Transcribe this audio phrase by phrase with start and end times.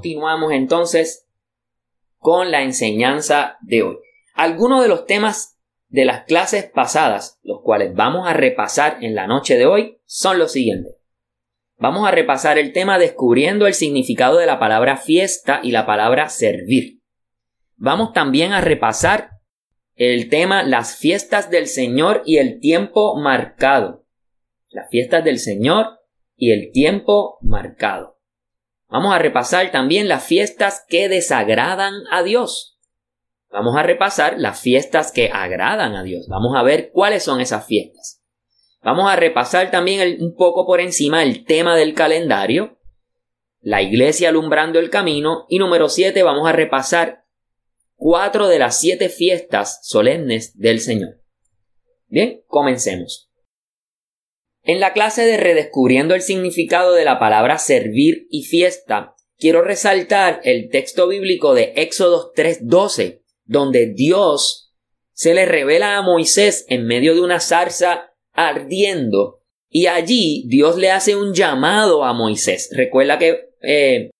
[0.00, 1.28] Continuamos entonces
[2.16, 3.98] con la enseñanza de hoy.
[4.32, 9.26] Algunos de los temas de las clases pasadas, los cuales vamos a repasar en la
[9.26, 10.94] noche de hoy, son los siguientes.
[11.76, 16.30] Vamos a repasar el tema descubriendo el significado de la palabra fiesta y la palabra
[16.30, 17.02] servir.
[17.76, 19.32] Vamos también a repasar
[19.96, 24.06] el tema las fiestas del Señor y el tiempo marcado.
[24.70, 25.98] Las fiestas del Señor
[26.36, 28.19] y el tiempo marcado.
[28.90, 32.78] Vamos a repasar también las fiestas que desagradan a Dios.
[33.50, 36.26] Vamos a repasar las fiestas que agradan a Dios.
[36.28, 38.22] Vamos a ver cuáles son esas fiestas.
[38.82, 42.78] Vamos a repasar también un poco por encima el tema del calendario,
[43.60, 47.26] la iglesia alumbrando el camino y número 7 vamos a repasar
[47.94, 51.20] cuatro de las siete fiestas solemnes del Señor.
[52.06, 53.29] Bien, comencemos.
[54.62, 60.40] En la clase de Redescubriendo el significado de la palabra servir y fiesta, quiero resaltar
[60.44, 64.74] el texto bíblico de Éxodo 3:12, donde Dios
[65.12, 69.40] se le revela a Moisés en medio de una zarza ardiendo
[69.70, 72.68] y allí Dios le hace un llamado a Moisés.
[72.72, 74.10] Recuerda que eh,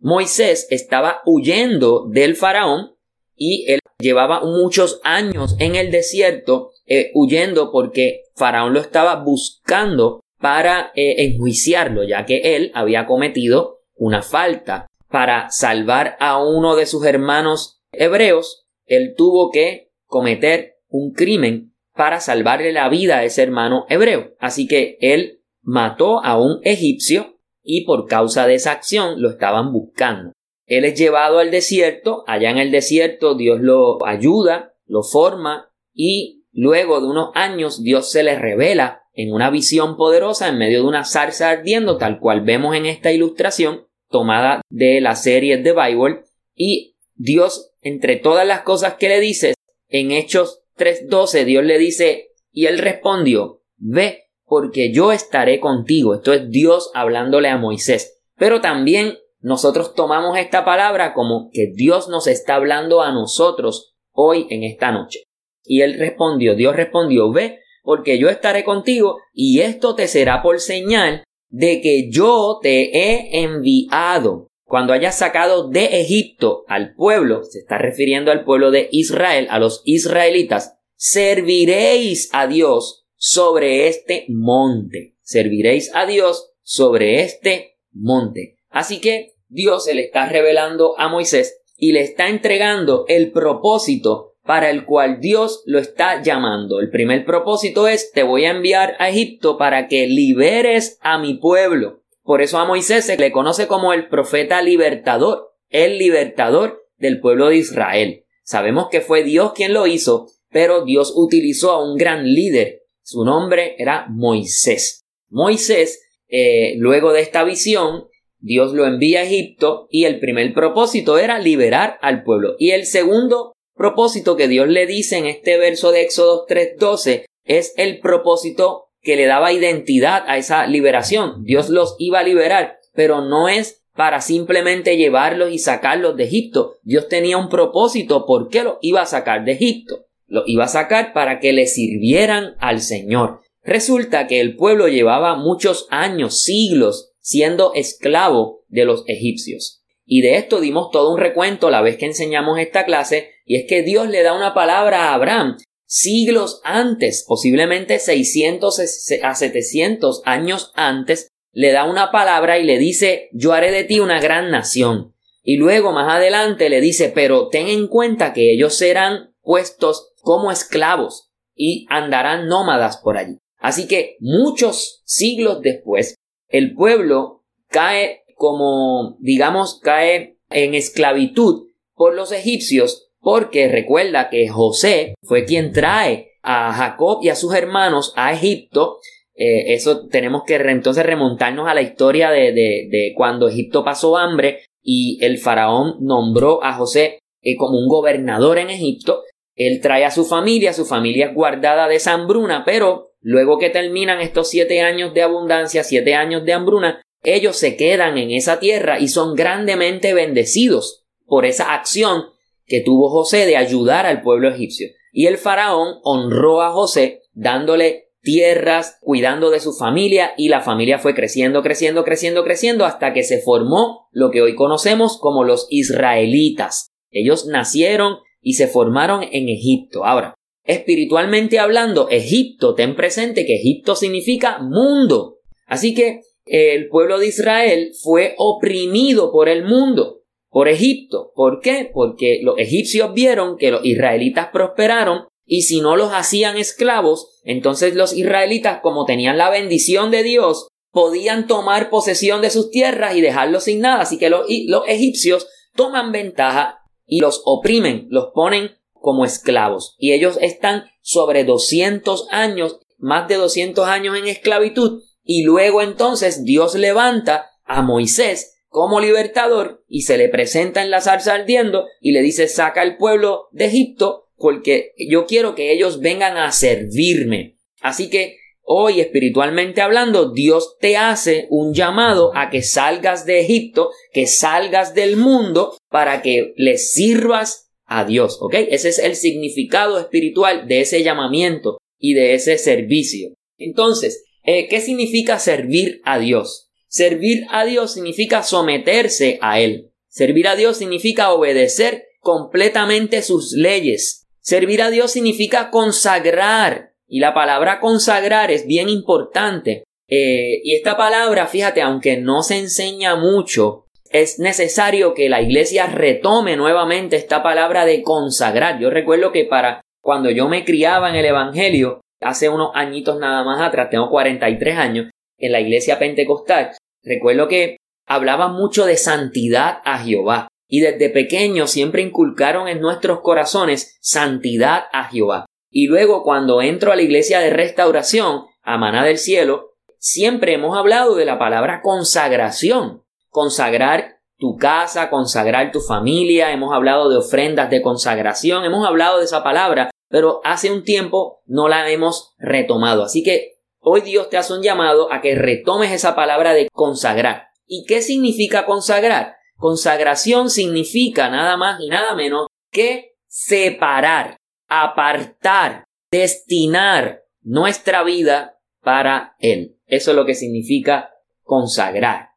[0.00, 2.96] Moisés estaba huyendo del faraón
[3.36, 10.20] y él llevaba muchos años en el desierto eh, huyendo porque Faraón lo estaba buscando
[10.38, 14.86] para eh, enjuiciarlo, ya que él había cometido una falta.
[15.08, 22.20] Para salvar a uno de sus hermanos hebreos, él tuvo que cometer un crimen para
[22.20, 24.34] salvarle la vida a ese hermano hebreo.
[24.40, 29.72] Así que él mató a un egipcio y por causa de esa acción lo estaban
[29.72, 30.32] buscando.
[30.66, 36.33] Él es llevado al desierto, allá en el desierto Dios lo ayuda, lo forma y
[36.54, 40.88] Luego de unos años Dios se le revela en una visión poderosa en medio de
[40.88, 46.22] una zarza ardiendo, tal cual vemos en esta ilustración tomada de la serie de Bible,
[46.54, 49.54] y Dios, entre todas las cosas que le dice,
[49.88, 56.14] en Hechos 3.12, Dios le dice, y él respondió, ve, porque yo estaré contigo.
[56.14, 58.20] Esto es Dios hablándole a Moisés.
[58.36, 64.46] Pero también nosotros tomamos esta palabra como que Dios nos está hablando a nosotros hoy
[64.50, 65.24] en esta noche.
[65.64, 70.60] Y él respondió, Dios respondió, ve, porque yo estaré contigo y esto te será por
[70.60, 74.48] señal de que yo te he enviado.
[74.64, 79.58] Cuando hayas sacado de Egipto al pueblo, se está refiriendo al pueblo de Israel, a
[79.58, 85.16] los israelitas, serviréis a Dios sobre este monte.
[85.22, 88.56] Serviréis a Dios sobre este monte.
[88.70, 94.33] Así que Dios se le está revelando a Moisés y le está entregando el propósito
[94.44, 96.80] para el cual Dios lo está llamando.
[96.80, 101.34] El primer propósito es te voy a enviar a Egipto para que liberes a mi
[101.34, 102.02] pueblo.
[102.22, 107.48] Por eso a Moisés se le conoce como el profeta libertador, el libertador del pueblo
[107.48, 108.24] de Israel.
[108.42, 112.82] Sabemos que fue Dios quien lo hizo, pero Dios utilizó a un gran líder.
[113.02, 115.06] Su nombre era Moisés.
[115.30, 121.18] Moisés, eh, luego de esta visión, Dios lo envía a Egipto y el primer propósito
[121.18, 122.56] era liberar al pueblo.
[122.58, 127.74] Y el segundo propósito que Dios le dice en este verso de Éxodo 3:12 es
[127.76, 131.44] el propósito que le daba identidad a esa liberación.
[131.44, 136.76] Dios los iba a liberar, pero no es para simplemente llevarlos y sacarlos de Egipto.
[136.82, 140.06] Dios tenía un propósito por qué los iba a sacar de Egipto.
[140.26, 143.40] Los iba a sacar para que le sirvieran al Señor.
[143.62, 149.83] Resulta que el pueblo llevaba muchos años, siglos, siendo esclavo de los egipcios.
[150.06, 153.66] Y de esto dimos todo un recuento la vez que enseñamos esta clase, y es
[153.68, 155.56] que Dios le da una palabra a Abraham
[155.86, 158.80] siglos antes, posiblemente 600
[159.22, 164.00] a 700 años antes, le da una palabra y le dice, yo haré de ti
[164.00, 165.14] una gran nación.
[165.42, 170.50] Y luego más adelante le dice, pero ten en cuenta que ellos serán puestos como
[170.50, 173.38] esclavos y andarán nómadas por allí.
[173.58, 176.16] Así que muchos siglos después,
[176.48, 185.14] el pueblo cae como, digamos, cae en esclavitud por los egipcios, porque recuerda que José
[185.22, 188.98] fue quien trae a Jacob y a sus hermanos a Egipto
[189.36, 194.60] Eh, eso tenemos que entonces remontarnos a la historia de, de, cuando Egipto pasó hambre
[194.80, 199.22] y el faraón nombró a José eh, como un gobernador en Egipto.
[199.56, 203.70] Él trae a su familia, su familia es guardada de esa hambruna, pero luego que
[203.70, 208.60] terminan estos siete años de abundancia, siete años de hambruna, ellos se quedan en esa
[208.60, 212.24] tierra y son grandemente bendecidos por esa acción
[212.66, 214.88] que tuvo José de ayudar al pueblo egipcio.
[215.12, 220.98] Y el faraón honró a José dándole tierras, cuidando de su familia y la familia
[220.98, 225.66] fue creciendo, creciendo, creciendo, creciendo hasta que se formó lo que hoy conocemos como los
[225.70, 226.90] israelitas.
[227.10, 230.04] Ellos nacieron y se formaron en Egipto.
[230.04, 230.34] Ahora,
[230.64, 235.38] espiritualmente hablando, Egipto, ten presente que Egipto significa mundo.
[235.66, 241.32] Así que el pueblo de Israel fue oprimido por el mundo, por Egipto.
[241.34, 241.90] ¿Por qué?
[241.92, 247.94] Porque los egipcios vieron que los israelitas prosperaron y si no los hacían esclavos, entonces
[247.94, 253.20] los israelitas, como tenían la bendición de Dios, podían tomar posesión de sus tierras y
[253.20, 254.02] dejarlos sin nada.
[254.02, 254.46] Así que los,
[254.86, 259.96] egipcios toman ventaja y los oprimen, los ponen como esclavos.
[259.98, 265.02] Y ellos están sobre 200 años, más de 200 años en esclavitud.
[265.24, 271.00] Y luego entonces Dios levanta a Moisés como libertador y se le presenta en la
[271.00, 276.00] zarza ardiendo y le dice saca al pueblo de Egipto porque yo quiero que ellos
[276.00, 277.56] vengan a servirme.
[277.80, 283.90] Así que hoy espiritualmente hablando, Dios te hace un llamado a que salgas de Egipto,
[284.12, 288.54] que salgas del mundo para que le sirvas a Dios, ¿ok?
[288.70, 293.34] Ese es el significado espiritual de ese llamamiento y de ese servicio.
[293.58, 296.70] Entonces, eh, ¿qué significa servir a Dios?
[296.88, 299.90] Servir a Dios significa someterse a Él.
[300.08, 306.92] Servir a Dios significa obedecer completamente sus leyes, Servir a Dios significa consagrar.
[307.08, 309.84] Y la palabra consagrar es bien importante.
[310.06, 315.86] Eh, y esta palabra, fíjate, aunque no se enseña mucho, es necesario que la iglesia
[315.86, 318.78] retome nuevamente esta palabra de consagrar.
[318.78, 323.44] Yo recuerdo que para cuando yo me criaba en el Evangelio, hace unos añitos nada
[323.44, 326.70] más atrás, tengo 43 años, en la iglesia pentecostal,
[327.02, 327.76] recuerdo que
[328.06, 334.84] hablaba mucho de santidad a Jehová y desde pequeños siempre inculcaron en nuestros corazones santidad
[334.92, 335.46] a Jehová.
[335.70, 340.76] Y luego cuando entro a la iglesia de restauración, a Maná del Cielo, siempre hemos
[340.76, 343.02] hablado de la palabra consagración.
[343.28, 349.24] Consagrar tu casa, consagrar tu familia, hemos hablado de ofrendas de consagración, hemos hablado de
[349.24, 353.02] esa palabra, pero hace un tiempo no la hemos retomado.
[353.02, 357.48] Así que hoy Dios te hace un llamado a que retomes esa palabra de consagrar.
[357.66, 359.34] ¿Y qué significa consagrar?
[359.56, 364.36] Consagración significa nada más y nada menos que separar,
[364.68, 369.80] apartar, destinar nuestra vida para Él.
[369.84, 371.10] Eso es lo que significa
[371.42, 372.28] consagrar.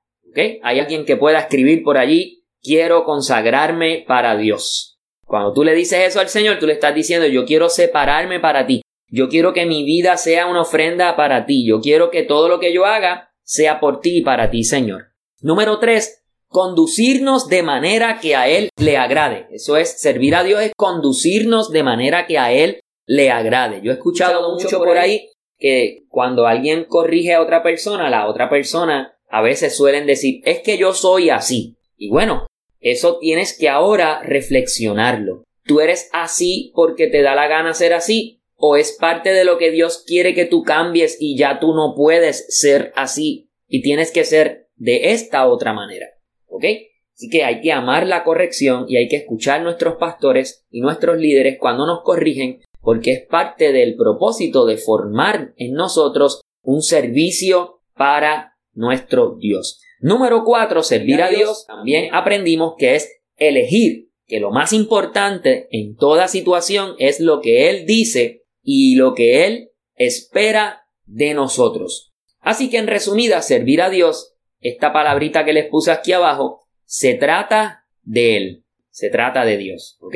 [0.64, 4.97] Hay alguien que pueda escribir por allí, quiero consagrarme para Dios.
[5.28, 8.66] Cuando tú le dices eso al Señor, tú le estás diciendo, yo quiero separarme para
[8.66, 8.82] ti.
[9.10, 11.68] Yo quiero que mi vida sea una ofrenda para ti.
[11.68, 15.08] Yo quiero que todo lo que yo haga sea por ti y para ti, Señor.
[15.42, 19.48] Número tres, conducirnos de manera que a Él le agrade.
[19.52, 23.82] Eso es, servir a Dios es conducirnos de manera que a Él le agrade.
[23.84, 28.50] Yo he escuchado mucho por ahí que cuando alguien corrige a otra persona, la otra
[28.50, 31.78] persona a veces suelen decir, es que yo soy así.
[31.98, 32.48] Y bueno,
[32.92, 35.44] eso tienes que ahora reflexionarlo.
[35.64, 38.42] ¿Tú eres así porque te da la gana ser así?
[38.56, 41.94] ¿O es parte de lo que Dios quiere que tú cambies y ya tú no
[41.96, 46.08] puedes ser así y tienes que ser de esta otra manera?
[46.48, 46.66] ¿Ok?
[47.14, 51.18] Así que hay que amar la corrección y hay que escuchar nuestros pastores y nuestros
[51.18, 57.82] líderes cuando nos corrigen porque es parte del propósito de formar en nosotros un servicio
[57.96, 59.82] para nuestro Dios.
[60.00, 61.66] Número cuatro, servir a Dios.
[61.68, 67.70] También aprendimos que es elegir, que lo más importante en toda situación es lo que
[67.70, 72.14] Él dice y lo que Él espera de nosotros.
[72.40, 77.14] Así que en resumida, servir a Dios esta palabrita que les puse aquí abajo, se
[77.16, 80.16] trata de Él, se trata de Dios, ¿ok?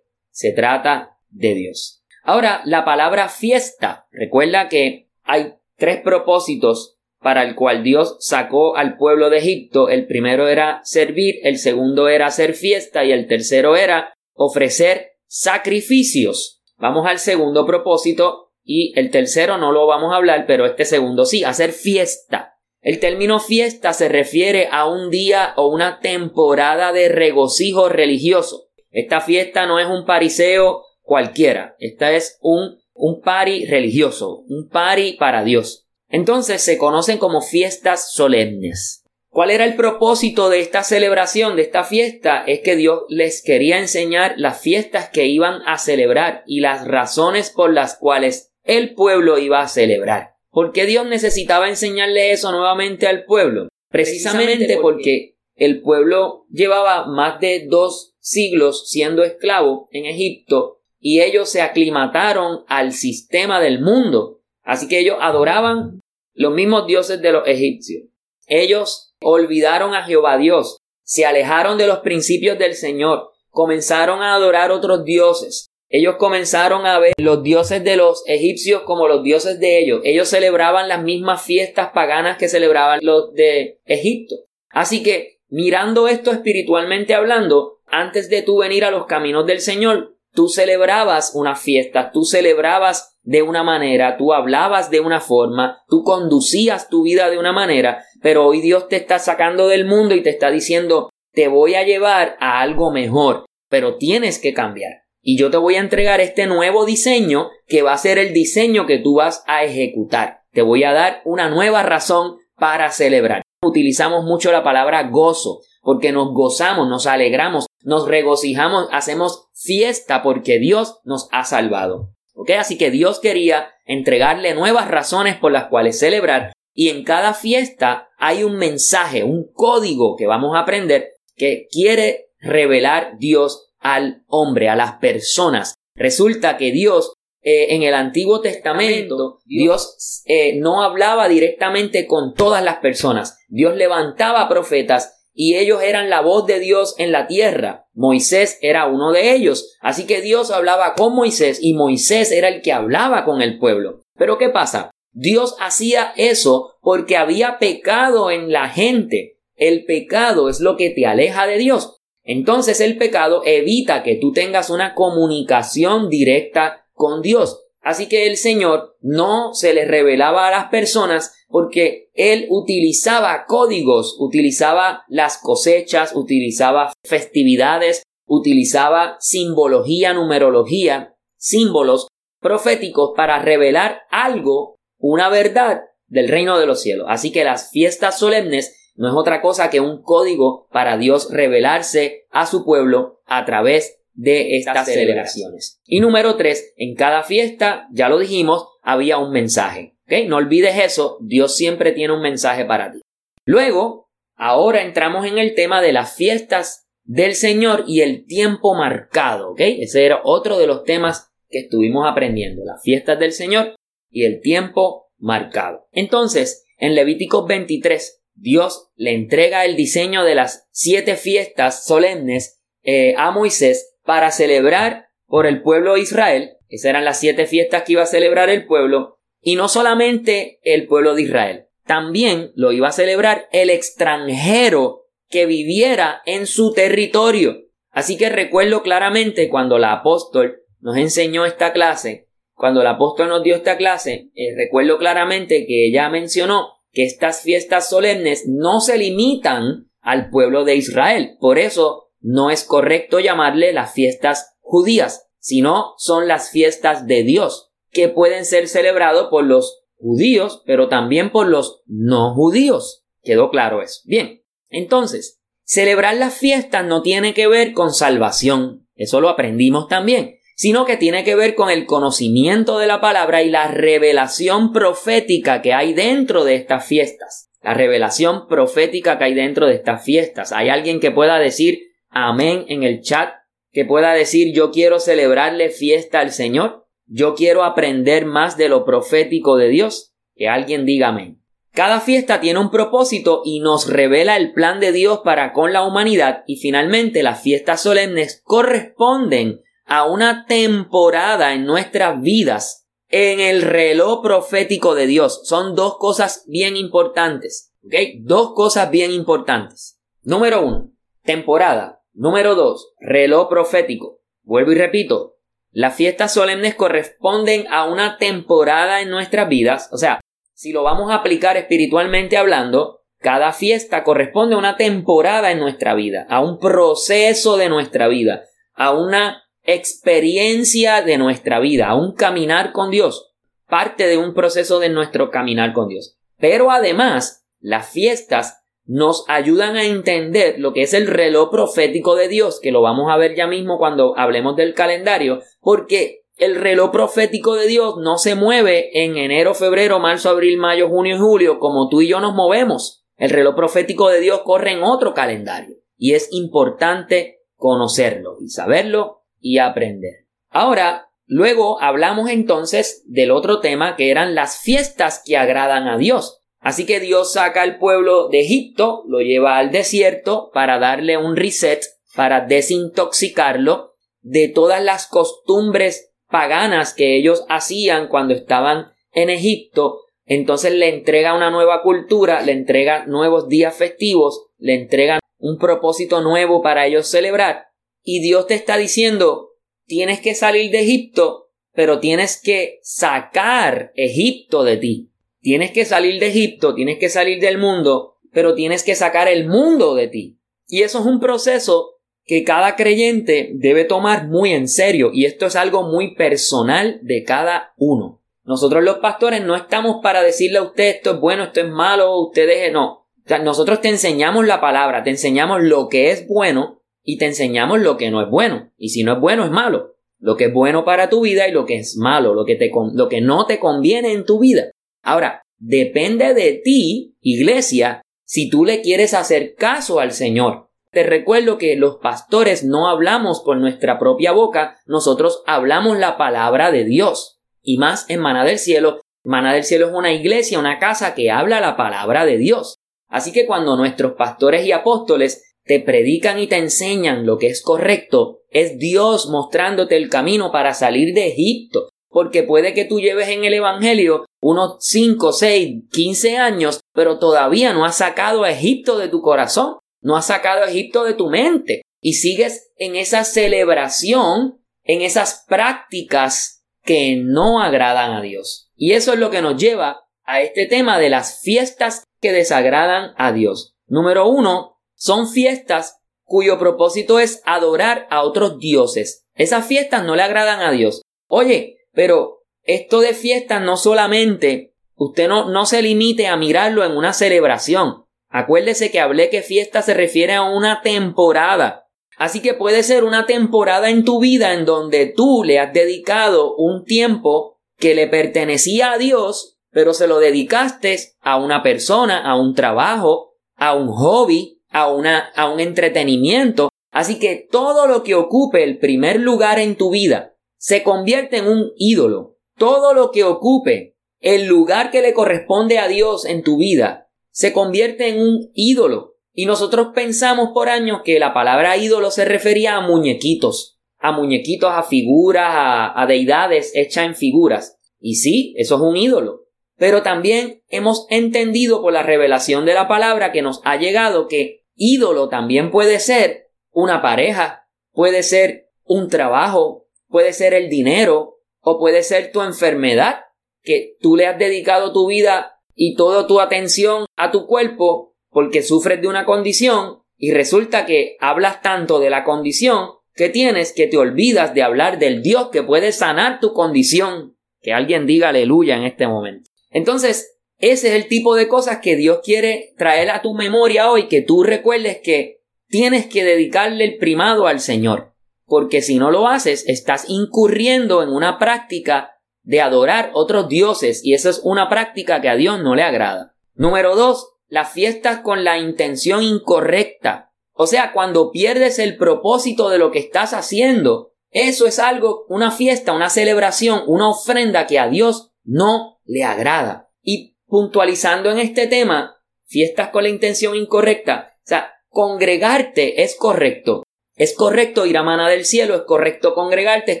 [0.30, 2.02] Se trata de Dios.
[2.22, 6.95] Ahora, la palabra fiesta, recuerda que hay tres propósitos
[7.26, 9.88] para el cual Dios sacó al pueblo de Egipto.
[9.88, 16.62] El primero era servir, el segundo era hacer fiesta y el tercero era ofrecer sacrificios.
[16.76, 21.26] Vamos al segundo propósito y el tercero no lo vamos a hablar, pero este segundo
[21.26, 22.60] sí, hacer fiesta.
[22.80, 28.68] El término fiesta se refiere a un día o una temporada de regocijo religioso.
[28.92, 35.14] Esta fiesta no es un pariseo cualquiera, esta es un, un pari religioso, un pari
[35.14, 35.85] para Dios.
[36.08, 39.02] Entonces se conocen como fiestas solemnes.
[39.28, 42.42] ¿Cuál era el propósito de esta celebración, de esta fiesta?
[42.46, 47.50] Es que Dios les quería enseñar las fiestas que iban a celebrar y las razones
[47.50, 50.36] por las cuales el pueblo iba a celebrar.
[50.50, 53.68] ¿Por qué Dios necesitaba enseñarle eso nuevamente al pueblo?
[53.90, 61.50] Precisamente porque el pueblo llevaba más de dos siglos siendo esclavo en Egipto y ellos
[61.50, 64.35] se aclimataron al sistema del mundo.
[64.66, 66.00] Así que ellos adoraban
[66.34, 68.02] los mismos dioses de los egipcios.
[68.46, 74.72] Ellos olvidaron a Jehová Dios, se alejaron de los principios del Señor, comenzaron a adorar
[74.72, 75.68] otros dioses.
[75.88, 80.00] Ellos comenzaron a ver los dioses de los egipcios como los dioses de ellos.
[80.02, 84.34] Ellos celebraban las mismas fiestas paganas que celebraban los de Egipto.
[84.68, 90.16] Así que, mirando esto espiritualmente hablando, antes de tú venir a los caminos del Señor,
[90.32, 96.04] tú celebrabas una fiesta, tú celebrabas de una manera, tú hablabas de una forma, tú
[96.04, 100.22] conducías tu vida de una manera, pero hoy Dios te está sacando del mundo y
[100.22, 105.02] te está diciendo, te voy a llevar a algo mejor, pero tienes que cambiar.
[105.20, 108.86] Y yo te voy a entregar este nuevo diseño que va a ser el diseño
[108.86, 110.42] que tú vas a ejecutar.
[110.52, 113.42] Te voy a dar una nueva razón para celebrar.
[113.60, 120.60] Utilizamos mucho la palabra gozo, porque nos gozamos, nos alegramos, nos regocijamos, hacemos fiesta porque
[120.60, 122.15] Dios nos ha salvado.
[122.36, 122.50] ¿Ok?
[122.50, 128.10] Así que Dios quería entregarle nuevas razones por las cuales celebrar y en cada fiesta
[128.18, 134.68] hay un mensaje, un código que vamos a aprender que quiere revelar Dios al hombre,
[134.68, 135.74] a las personas.
[135.94, 142.62] Resulta que Dios eh, en el Antiguo Testamento, Dios eh, no hablaba directamente con todas
[142.62, 143.38] las personas.
[143.48, 147.86] Dios levantaba profetas y ellos eran la voz de Dios en la tierra.
[147.92, 149.76] Moisés era uno de ellos.
[149.82, 154.00] Así que Dios hablaba con Moisés y Moisés era el que hablaba con el pueblo.
[154.16, 154.90] Pero ¿qué pasa?
[155.12, 159.38] Dios hacía eso porque había pecado en la gente.
[159.54, 161.96] El pecado es lo que te aleja de Dios.
[162.22, 167.65] Entonces el pecado evita que tú tengas una comunicación directa con Dios.
[167.86, 174.16] Así que el Señor no se le revelaba a las personas porque Él utilizaba códigos,
[174.18, 182.08] utilizaba las cosechas, utilizaba festividades, utilizaba simbología, numerología, símbolos
[182.40, 187.06] proféticos para revelar algo, una verdad del reino de los cielos.
[187.08, 192.26] Así que las fiestas solemnes no es otra cosa que un código para Dios revelarse
[192.32, 195.80] a su pueblo a través de estas celebraciones.
[195.84, 199.94] Y número tres, en cada fiesta, ya lo dijimos, había un mensaje.
[200.26, 203.00] No olvides eso, Dios siempre tiene un mensaje para ti.
[203.44, 209.54] Luego, ahora entramos en el tema de las fiestas del Señor y el tiempo marcado.
[209.58, 213.74] Ese era otro de los temas que estuvimos aprendiendo, las fiestas del Señor
[214.10, 215.88] y el tiempo marcado.
[215.92, 223.14] Entonces, en Levítico 23, Dios le entrega el diseño de las siete fiestas solemnes eh,
[223.16, 226.52] a Moisés para celebrar por el pueblo de Israel.
[226.68, 229.18] Esas eran las siete fiestas que iba a celebrar el pueblo.
[229.40, 235.46] Y no solamente el pueblo de Israel, también lo iba a celebrar el extranjero que
[235.46, 237.64] viviera en su territorio.
[237.90, 243.42] Así que recuerdo claramente cuando la apóstol nos enseñó esta clase, cuando la apóstol nos
[243.42, 248.98] dio esta clase, eh, recuerdo claramente que ella mencionó que estas fiestas solemnes no se
[248.98, 251.36] limitan al pueblo de Israel.
[251.40, 257.70] Por eso no es correcto llamarle las fiestas judías, sino son las fiestas de Dios,
[257.92, 263.04] que pueden ser celebrados por los judíos, pero también por los no judíos.
[263.22, 264.00] ¿Quedó claro eso?
[264.06, 270.40] Bien, entonces, celebrar las fiestas no tiene que ver con salvación, eso lo aprendimos también,
[270.56, 275.62] sino que tiene que ver con el conocimiento de la palabra y la revelación profética
[275.62, 277.50] que hay dentro de estas fiestas.
[277.62, 280.50] La revelación profética que hay dentro de estas fiestas.
[280.50, 281.86] Hay alguien que pueda decir,
[282.24, 283.30] amén en el chat
[283.72, 288.84] que pueda decir yo quiero celebrarle fiesta al Señor, yo quiero aprender más de lo
[288.84, 291.42] profético de Dios, que alguien diga amén.
[291.72, 295.82] Cada fiesta tiene un propósito y nos revela el plan de Dios para con la
[295.82, 303.60] humanidad y finalmente las fiestas solemnes corresponden a una temporada en nuestras vidas en el
[303.60, 305.42] reloj profético de Dios.
[305.44, 307.74] Son dos cosas bien importantes.
[307.84, 307.94] ¿ok?
[308.20, 310.00] Dos cosas bien importantes.
[310.22, 310.92] Número uno,
[311.24, 311.95] temporada.
[312.18, 312.94] Número 2.
[313.00, 314.22] Reloj profético.
[314.42, 315.34] Vuelvo y repito.
[315.70, 319.90] Las fiestas solemnes corresponden a una temporada en nuestras vidas.
[319.92, 320.20] O sea,
[320.54, 325.94] si lo vamos a aplicar espiritualmente hablando, cada fiesta corresponde a una temporada en nuestra
[325.94, 332.14] vida, a un proceso de nuestra vida, a una experiencia de nuestra vida, a un
[332.14, 333.34] caminar con Dios.
[333.68, 336.16] parte de un proceso de nuestro caminar con Dios.
[336.38, 342.28] Pero además, las fiestas nos ayudan a entender lo que es el reloj profético de
[342.28, 346.92] Dios, que lo vamos a ver ya mismo cuando hablemos del calendario, porque el reloj
[346.92, 351.58] profético de Dios no se mueve en enero, febrero, marzo, abril, mayo, junio y julio
[351.58, 353.04] como tú y yo nos movemos.
[353.16, 359.24] El reloj profético de Dios corre en otro calendario y es importante conocerlo y saberlo
[359.40, 360.26] y aprender.
[360.50, 366.42] Ahora, luego hablamos entonces del otro tema que eran las fiestas que agradan a Dios.
[366.66, 371.36] Así que Dios saca al pueblo de Egipto, lo lleva al desierto para darle un
[371.36, 371.80] reset,
[372.16, 380.00] para desintoxicarlo de todas las costumbres paganas que ellos hacían cuando estaban en Egipto.
[380.24, 386.20] Entonces le entrega una nueva cultura, le entrega nuevos días festivos, le entrega un propósito
[386.20, 387.66] nuevo para ellos celebrar.
[388.02, 389.50] Y Dios te está diciendo,
[389.84, 395.12] tienes que salir de Egipto, pero tienes que sacar Egipto de ti.
[395.46, 399.46] Tienes que salir de Egipto, tienes que salir del mundo, pero tienes que sacar el
[399.46, 400.40] mundo de ti.
[400.66, 405.46] Y eso es un proceso que cada creyente debe tomar muy en serio y esto
[405.46, 408.24] es algo muy personal de cada uno.
[408.42, 412.18] Nosotros los pastores no estamos para decirle a usted esto es bueno, esto es malo,
[412.22, 413.06] usted deje, no.
[413.44, 417.96] nosotros te enseñamos la palabra, te enseñamos lo que es bueno y te enseñamos lo
[417.96, 418.72] que no es bueno.
[418.76, 419.94] Y si no es bueno, es malo.
[420.18, 422.72] Lo que es bueno para tu vida y lo que es malo, lo que, te,
[422.94, 424.72] lo que no te conviene en tu vida.
[425.06, 430.68] Ahora, depende de ti, iglesia, si tú le quieres hacer caso al Señor.
[430.90, 436.72] Te recuerdo que los pastores no hablamos por nuestra propia boca, nosotros hablamos la palabra
[436.72, 437.38] de Dios.
[437.62, 439.00] Y más en Maná del Cielo.
[439.22, 442.74] Maná del Cielo es una iglesia, una casa que habla la palabra de Dios.
[443.08, 447.62] Así que cuando nuestros pastores y apóstoles te predican y te enseñan lo que es
[447.62, 451.90] correcto, es Dios mostrándote el camino para salir de Egipto.
[452.16, 457.74] Porque puede que tú lleves en el Evangelio unos 5, 6, 15 años, pero todavía
[457.74, 461.28] no has sacado a Egipto de tu corazón no has sacado a Egipto de tu
[461.28, 468.70] mente y sigues en esa celebración, en esas prácticas que no agradan a Dios.
[468.76, 473.14] Y eso es lo que nos lleva a este tema de las fiestas que desagradan
[473.16, 473.74] a Dios.
[473.88, 479.26] Número uno, son fiestas cuyo propósito es adorar a otros dioses.
[479.34, 481.02] Esas fiestas no le agradan a Dios.
[481.28, 486.92] Oye, pero esto de fiestas no solamente, usted no, no se limite a mirarlo en
[486.92, 488.04] una celebración.
[488.28, 491.88] Acuérdese que hablé que fiesta se refiere a una temporada.
[492.18, 496.54] Así que puede ser una temporada en tu vida en donde tú le has dedicado
[496.54, 502.38] un tiempo que le pertenecía a Dios, pero se lo dedicaste a una persona, a
[502.38, 506.68] un trabajo, a un hobby, a, una, a un entretenimiento.
[506.90, 510.35] Así que todo lo que ocupe el primer lugar en tu vida
[510.66, 512.38] se convierte en un ídolo.
[512.58, 517.52] Todo lo que ocupe el lugar que le corresponde a Dios en tu vida se
[517.52, 519.14] convierte en un ídolo.
[519.32, 524.72] Y nosotros pensamos por años que la palabra ídolo se refería a muñequitos, a muñequitos,
[524.72, 527.78] a figuras, a, deidades hechas en figuras.
[528.00, 529.44] Y sí, eso es un ídolo.
[529.76, 534.64] Pero también hemos entendido por la revelación de la palabra que nos ha llegado que
[534.74, 541.78] ídolo también puede ser una pareja, puede ser un trabajo, puede ser el dinero o
[541.78, 543.20] puede ser tu enfermedad,
[543.62, 548.62] que tú le has dedicado tu vida y toda tu atención a tu cuerpo porque
[548.62, 553.86] sufres de una condición y resulta que hablas tanto de la condición que tienes que
[553.86, 557.36] te olvidas de hablar del Dios que puede sanar tu condición.
[557.60, 559.50] Que alguien diga aleluya en este momento.
[559.70, 564.08] Entonces, ese es el tipo de cosas que Dios quiere traer a tu memoria hoy,
[564.08, 568.14] que tú recuerdes que tienes que dedicarle el primado al Señor.
[568.46, 574.14] Porque si no lo haces, estás incurriendo en una práctica de adorar otros dioses y
[574.14, 576.34] esa es una práctica que a Dios no le agrada.
[576.54, 580.32] Número dos, las fiestas con la intención incorrecta.
[580.52, 585.50] O sea, cuando pierdes el propósito de lo que estás haciendo, eso es algo, una
[585.50, 589.90] fiesta, una celebración, una ofrenda que a Dios no le agrada.
[590.02, 596.84] Y puntualizando en este tema, fiestas con la intención incorrecta, o sea, congregarte es correcto,
[597.16, 600.00] es correcto ir a Mana del Cielo, es correcto congregarte, es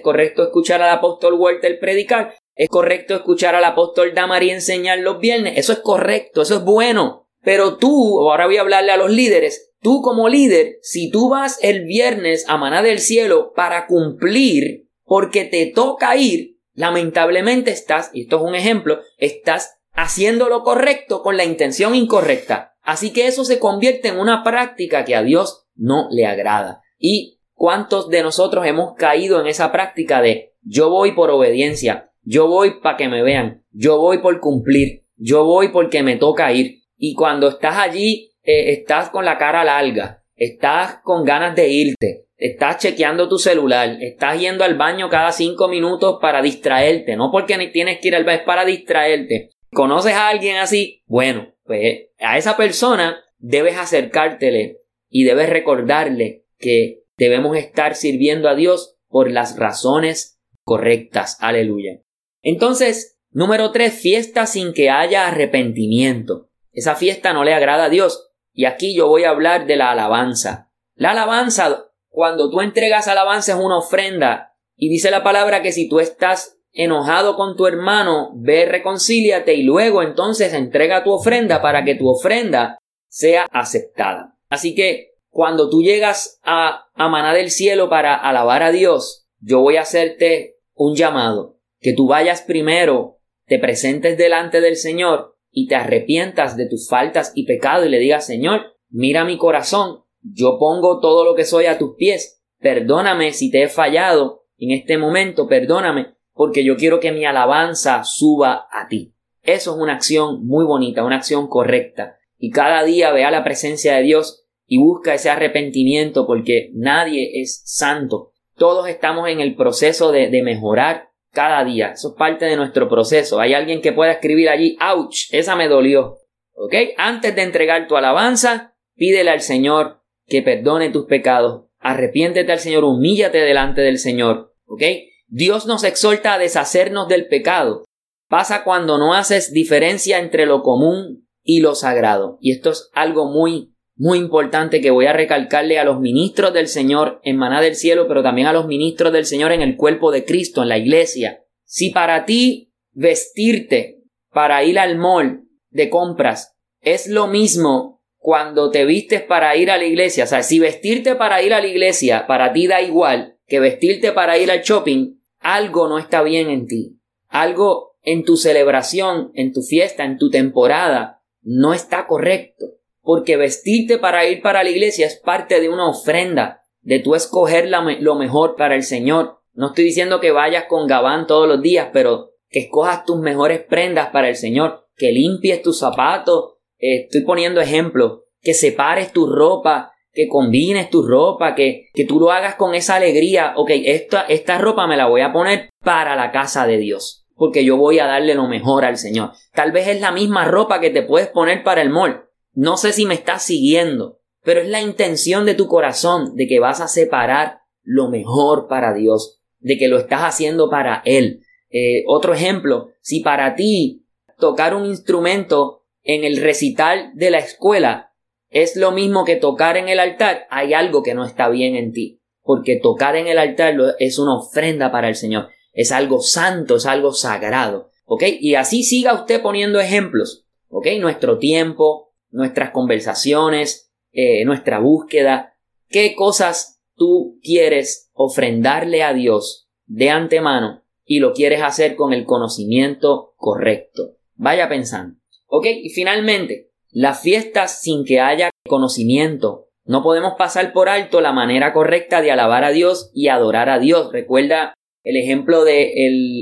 [0.02, 5.54] correcto escuchar al apóstol Walter predicar, es correcto escuchar al apóstol Damari enseñar los viernes,
[5.56, 7.26] eso es correcto, eso es bueno.
[7.42, 11.58] Pero tú, ahora voy a hablarle a los líderes, tú como líder, si tú vas
[11.62, 18.22] el viernes a Maná del Cielo para cumplir, porque te toca ir, lamentablemente estás, y
[18.22, 22.74] esto es un ejemplo, estás haciendo lo correcto con la intención incorrecta.
[22.82, 26.82] Así que eso se convierte en una práctica que a Dios no le agrada.
[26.98, 32.48] ¿Y cuántos de nosotros hemos caído en esa práctica de yo voy por obediencia, yo
[32.48, 36.82] voy para que me vean, yo voy por cumplir, yo voy porque me toca ir.
[36.96, 42.26] Y cuando estás allí, eh, estás con la cara larga, estás con ganas de irte,
[42.36, 47.56] estás chequeando tu celular, estás yendo al baño cada cinco minutos para distraerte, no porque
[47.68, 49.50] tienes que ir al baño, es para distraerte.
[49.70, 51.02] ¿Conoces a alguien así?
[51.06, 58.54] Bueno, pues a esa persona debes acercártele y debes recordarle que debemos estar sirviendo a
[58.54, 61.38] Dios por las razones correctas.
[61.40, 62.02] Aleluya.
[62.42, 66.50] Entonces, número tres, fiesta sin que haya arrepentimiento.
[66.72, 68.30] Esa fiesta no le agrada a Dios.
[68.52, 70.70] Y aquí yo voy a hablar de la alabanza.
[70.94, 74.54] La alabanza, cuando tú entregas alabanza es una ofrenda.
[74.76, 79.62] Y dice la palabra que si tú estás enojado con tu hermano, ve, reconcíliate y
[79.62, 84.36] luego entonces entrega tu ofrenda para que tu ofrenda sea aceptada.
[84.50, 89.60] Así que cuando tú llegas a, a maná del cielo para alabar a Dios, yo
[89.60, 95.68] voy a hacerte un llamado, que tú vayas primero, te presentes delante del Señor y
[95.68, 100.56] te arrepientas de tus faltas y pecado y le digas, Señor, mira mi corazón, yo
[100.58, 104.96] pongo todo lo que soy a tus pies, perdóname si te he fallado en este
[104.96, 109.12] momento, perdóname, porque yo quiero que mi alabanza suba a ti.
[109.42, 112.16] Eso es una acción muy bonita, una acción correcta.
[112.38, 117.62] Y cada día vea la presencia de Dios y busca ese arrepentimiento porque nadie es
[117.64, 118.32] santo.
[118.56, 121.92] Todos estamos en el proceso de, de mejorar cada día.
[121.92, 123.38] Eso es parte de nuestro proceso.
[123.38, 126.16] Hay alguien que pueda escribir allí, ouch, esa me dolió.
[126.54, 126.74] ¿Ok?
[126.96, 131.66] Antes de entregar tu alabanza, pídele al Señor que perdone tus pecados.
[131.78, 134.54] Arrepiéntete al Señor, humíllate delante del Señor.
[134.64, 134.82] ¿Ok?
[135.28, 137.84] Dios nos exhorta a deshacernos del pecado.
[138.28, 142.38] Pasa cuando no haces diferencia entre lo común y lo sagrado.
[142.40, 146.68] Y esto es algo muy, muy importante que voy a recalcarle a los ministros del
[146.68, 150.12] Señor en Maná del Cielo, pero también a los ministros del Señor en el cuerpo
[150.12, 151.42] de Cristo, en la iglesia.
[151.64, 158.84] Si para ti vestirte para ir al mall de compras es lo mismo cuando te
[158.84, 162.26] vistes para ir a la iglesia, o sea, si vestirte para ir a la iglesia
[162.26, 166.66] para ti da igual que vestirte para ir al shopping, algo no está bien en
[166.66, 166.98] ti.
[167.28, 172.66] Algo en tu celebración, en tu fiesta, en tu temporada, no está correcto.
[173.06, 177.70] Porque vestirte para ir para la iglesia es parte de una ofrenda, de tú escoger
[177.70, 179.38] lo mejor para el Señor.
[179.54, 183.60] No estoy diciendo que vayas con gabán todos los días, pero que escojas tus mejores
[183.60, 186.54] prendas para el Señor, que limpies tus zapatos.
[186.78, 192.18] Eh, estoy poniendo ejemplos, que separes tu ropa, que combines tu ropa, que, que tú
[192.18, 193.52] lo hagas con esa alegría.
[193.54, 197.64] Ok, esta, esta ropa me la voy a poner para la casa de Dios, porque
[197.64, 199.30] yo voy a darle lo mejor al Señor.
[199.52, 202.25] Tal vez es la misma ropa que te puedes poner para el mall.
[202.56, 206.58] No sé si me estás siguiendo, pero es la intención de tu corazón de que
[206.58, 211.42] vas a separar lo mejor para Dios, de que lo estás haciendo para Él.
[211.68, 214.06] Eh, otro ejemplo, si para ti
[214.38, 218.14] tocar un instrumento en el recital de la escuela
[218.48, 221.92] es lo mismo que tocar en el altar, hay algo que no está bien en
[221.92, 222.22] ti.
[222.40, 225.48] Porque tocar en el altar es una ofrenda para el Señor.
[225.74, 227.90] Es algo santo, es algo sagrado.
[228.06, 228.22] ¿Ok?
[228.40, 230.46] Y así siga usted poniendo ejemplos.
[230.68, 230.86] ¿Ok?
[231.00, 232.05] Nuestro tiempo,
[232.36, 235.54] nuestras conversaciones, eh, nuestra búsqueda.
[235.88, 242.26] ¿Qué cosas tú quieres ofrendarle a Dios de antemano y lo quieres hacer con el
[242.26, 244.18] conocimiento correcto?
[244.34, 245.18] Vaya pensando.
[245.46, 245.66] ¿Ok?
[245.66, 249.70] Y finalmente, las fiestas sin que haya conocimiento.
[249.84, 253.78] No podemos pasar por alto la manera correcta de alabar a Dios y adorar a
[253.78, 254.12] Dios.
[254.12, 255.92] Recuerda el ejemplo de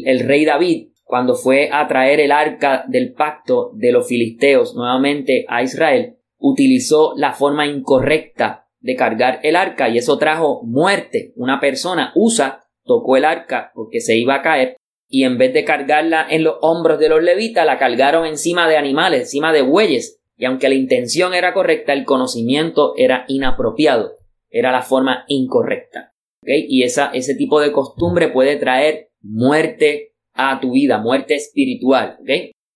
[0.07, 5.45] el, rey David cuando fue a traer el arca del pacto de los filisteos nuevamente
[5.49, 11.33] a Israel, utilizó la forma incorrecta de cargar el arca y eso trajo muerte.
[11.37, 14.77] Una persona usa, tocó el arca porque se iba a caer
[15.09, 18.77] y en vez de cargarla en los hombros de los levitas la cargaron encima de
[18.77, 24.17] animales, encima de bueyes y aunque la intención era correcta, el conocimiento era inapropiado,
[24.51, 26.13] era la forma incorrecta.
[26.43, 32.19] Y esa, ese tipo de costumbre puede traer muerte a tu vida, muerte espiritual.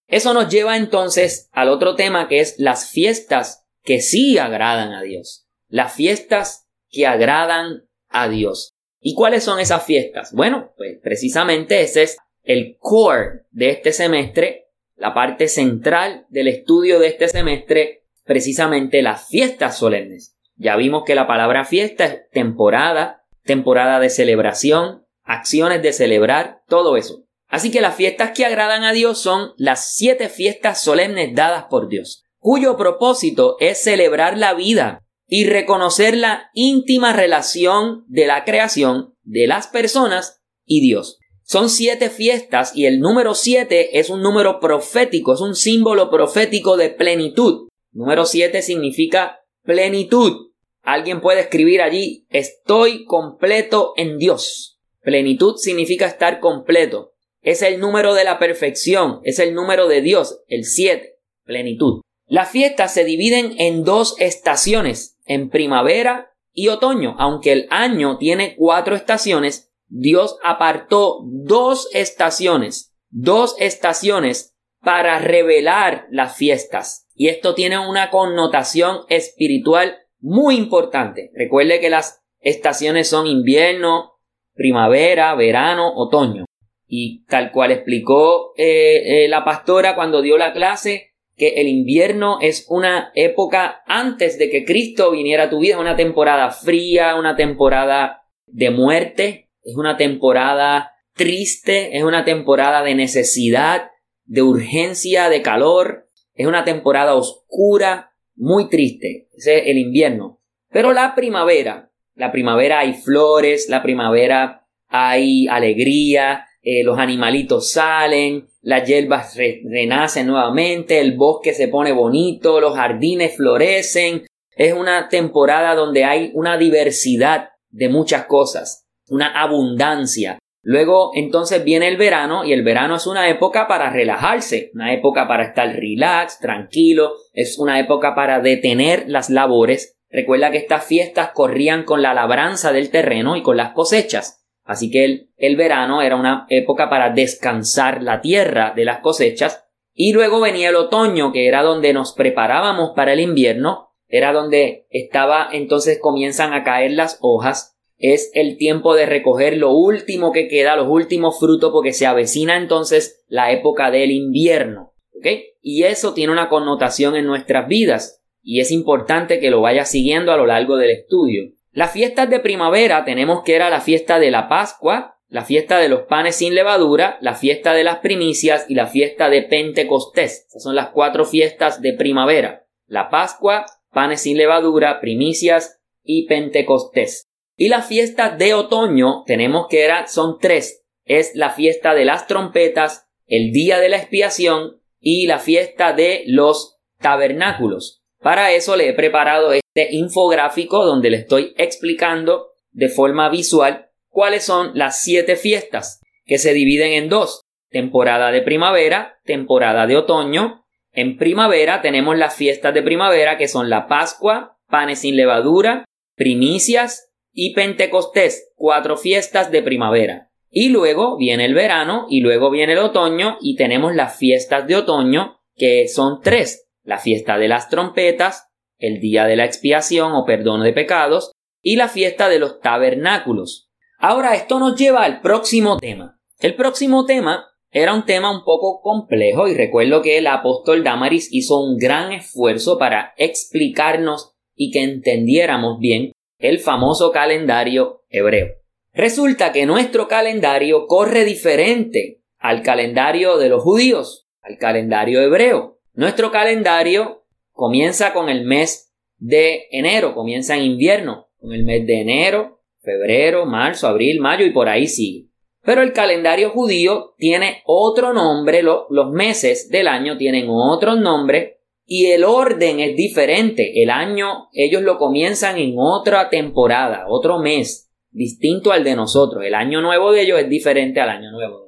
[0.06, 5.02] Eso nos lleva entonces al otro tema que es las fiestas que sí agradan a
[5.02, 5.46] Dios.
[5.68, 8.72] Las fiestas que agradan a Dios.
[9.00, 10.32] ¿Y cuáles son esas fiestas?
[10.32, 14.68] Bueno, pues precisamente ese es el core de este semestre
[14.98, 20.36] la parte central del estudio de este semestre, precisamente las fiestas solemnes.
[20.56, 26.96] Ya vimos que la palabra fiesta es temporada, temporada de celebración, acciones de celebrar, todo
[26.96, 27.24] eso.
[27.48, 31.88] Así que las fiestas que agradan a Dios son las siete fiestas solemnes dadas por
[31.88, 39.14] Dios, cuyo propósito es celebrar la vida y reconocer la íntima relación de la creación
[39.22, 41.18] de las personas y Dios.
[41.42, 46.76] Son siete fiestas y el número siete es un número profético, es un símbolo profético
[46.76, 47.68] de plenitud.
[47.92, 50.50] Número siete significa plenitud.
[50.82, 54.78] Alguien puede escribir allí, estoy completo en Dios.
[55.00, 57.14] Plenitud significa estar completo.
[57.48, 61.14] Es el número de la perfección, es el número de Dios, el siete,
[61.46, 62.02] plenitud.
[62.26, 67.16] Las fiestas se dividen en dos estaciones, en primavera y otoño.
[67.18, 76.36] Aunque el año tiene cuatro estaciones, Dios apartó dos estaciones, dos estaciones para revelar las
[76.36, 77.06] fiestas.
[77.14, 81.30] Y esto tiene una connotación espiritual muy importante.
[81.34, 84.18] Recuerde que las estaciones son invierno,
[84.52, 86.44] primavera, verano, otoño.
[86.88, 92.38] Y tal cual explicó eh, eh, la pastora cuando dio la clase, que el invierno
[92.40, 97.36] es una época antes de que Cristo viniera a tu vida, una temporada fría, una
[97.36, 103.90] temporada de muerte, es una temporada triste, es una temporada de necesidad,
[104.24, 110.40] de urgencia, de calor, es una temporada oscura, muy triste, es el invierno.
[110.70, 118.48] Pero la primavera, la primavera hay flores, la primavera hay alegría, eh, los animalitos salen,
[118.60, 124.26] las hierbas renacen nuevamente, el bosque se pone bonito, los jardines florecen.
[124.56, 130.38] Es una temporada donde hay una diversidad de muchas cosas una abundancia.
[130.62, 135.26] Luego entonces viene el verano y el verano es una época para relajarse, una época
[135.26, 139.96] para estar relax, tranquilo, es una época para detener las labores.
[140.10, 144.44] Recuerda que estas fiestas corrían con la labranza del terreno y con las cosechas.
[144.68, 149.64] Así que el, el verano era una época para descansar la tierra de las cosechas.
[149.94, 154.86] Y luego venía el otoño, que era donde nos preparábamos para el invierno, era donde
[154.90, 160.46] estaba entonces comienzan a caer las hojas es el tiempo de recoger lo último que
[160.46, 164.92] queda, los últimos frutos, porque se avecina entonces la época del invierno.
[165.16, 165.26] ¿Ok?
[165.60, 170.30] Y eso tiene una connotación en nuestras vidas y es importante que lo vaya siguiendo
[170.30, 171.52] a lo largo del estudio.
[171.78, 175.88] Las fiestas de primavera tenemos que era la fiesta de la Pascua, la fiesta de
[175.88, 180.48] los panes sin levadura, la fiesta de las primicias y la fiesta de Pentecostés.
[180.58, 182.66] Son las cuatro fiestas de primavera.
[182.88, 187.28] La Pascua, panes sin levadura, primicias y Pentecostés.
[187.54, 190.84] Y la fiesta de otoño tenemos que era, son tres.
[191.04, 196.24] Es la fiesta de las trompetas, el día de la expiación y la fiesta de
[196.26, 198.02] los tabernáculos.
[198.20, 204.44] Para eso le he preparado este infográfico donde le estoy explicando de forma visual cuáles
[204.44, 207.42] son las siete fiestas que se dividen en dos.
[207.70, 210.64] Temporada de primavera, temporada de otoño.
[210.92, 215.84] En primavera tenemos las fiestas de primavera que son la Pascua, panes sin levadura,
[216.16, 220.30] primicias, y Pentecostés, cuatro fiestas de primavera.
[220.50, 224.74] Y luego viene el verano y luego viene el otoño y tenemos las fiestas de
[224.74, 226.66] otoño que son tres.
[226.82, 228.47] La fiesta de las trompetas,
[228.78, 233.70] el día de la expiación o perdón de pecados y la fiesta de los tabernáculos.
[233.98, 236.20] Ahora esto nos lleva al próximo tema.
[236.38, 241.28] El próximo tema era un tema un poco complejo y recuerdo que el apóstol Damaris
[241.32, 248.48] hizo un gran esfuerzo para explicarnos y que entendiéramos bien el famoso calendario hebreo.
[248.94, 255.80] Resulta que nuestro calendario corre diferente al calendario de los judíos, al calendario hebreo.
[255.92, 257.17] Nuestro calendario
[257.58, 263.46] comienza con el mes de enero, comienza en invierno, con el mes de enero, febrero,
[263.46, 265.26] marzo, abril, mayo y por ahí sigue.
[265.64, 272.06] Pero el calendario judío tiene otro nombre, los meses del año tienen otro nombre y
[272.06, 273.82] el orden es diferente.
[273.82, 279.44] El año ellos lo comienzan en otra temporada, otro mes, distinto al de nosotros.
[279.44, 281.67] El año nuevo de ellos es diferente al año nuevo.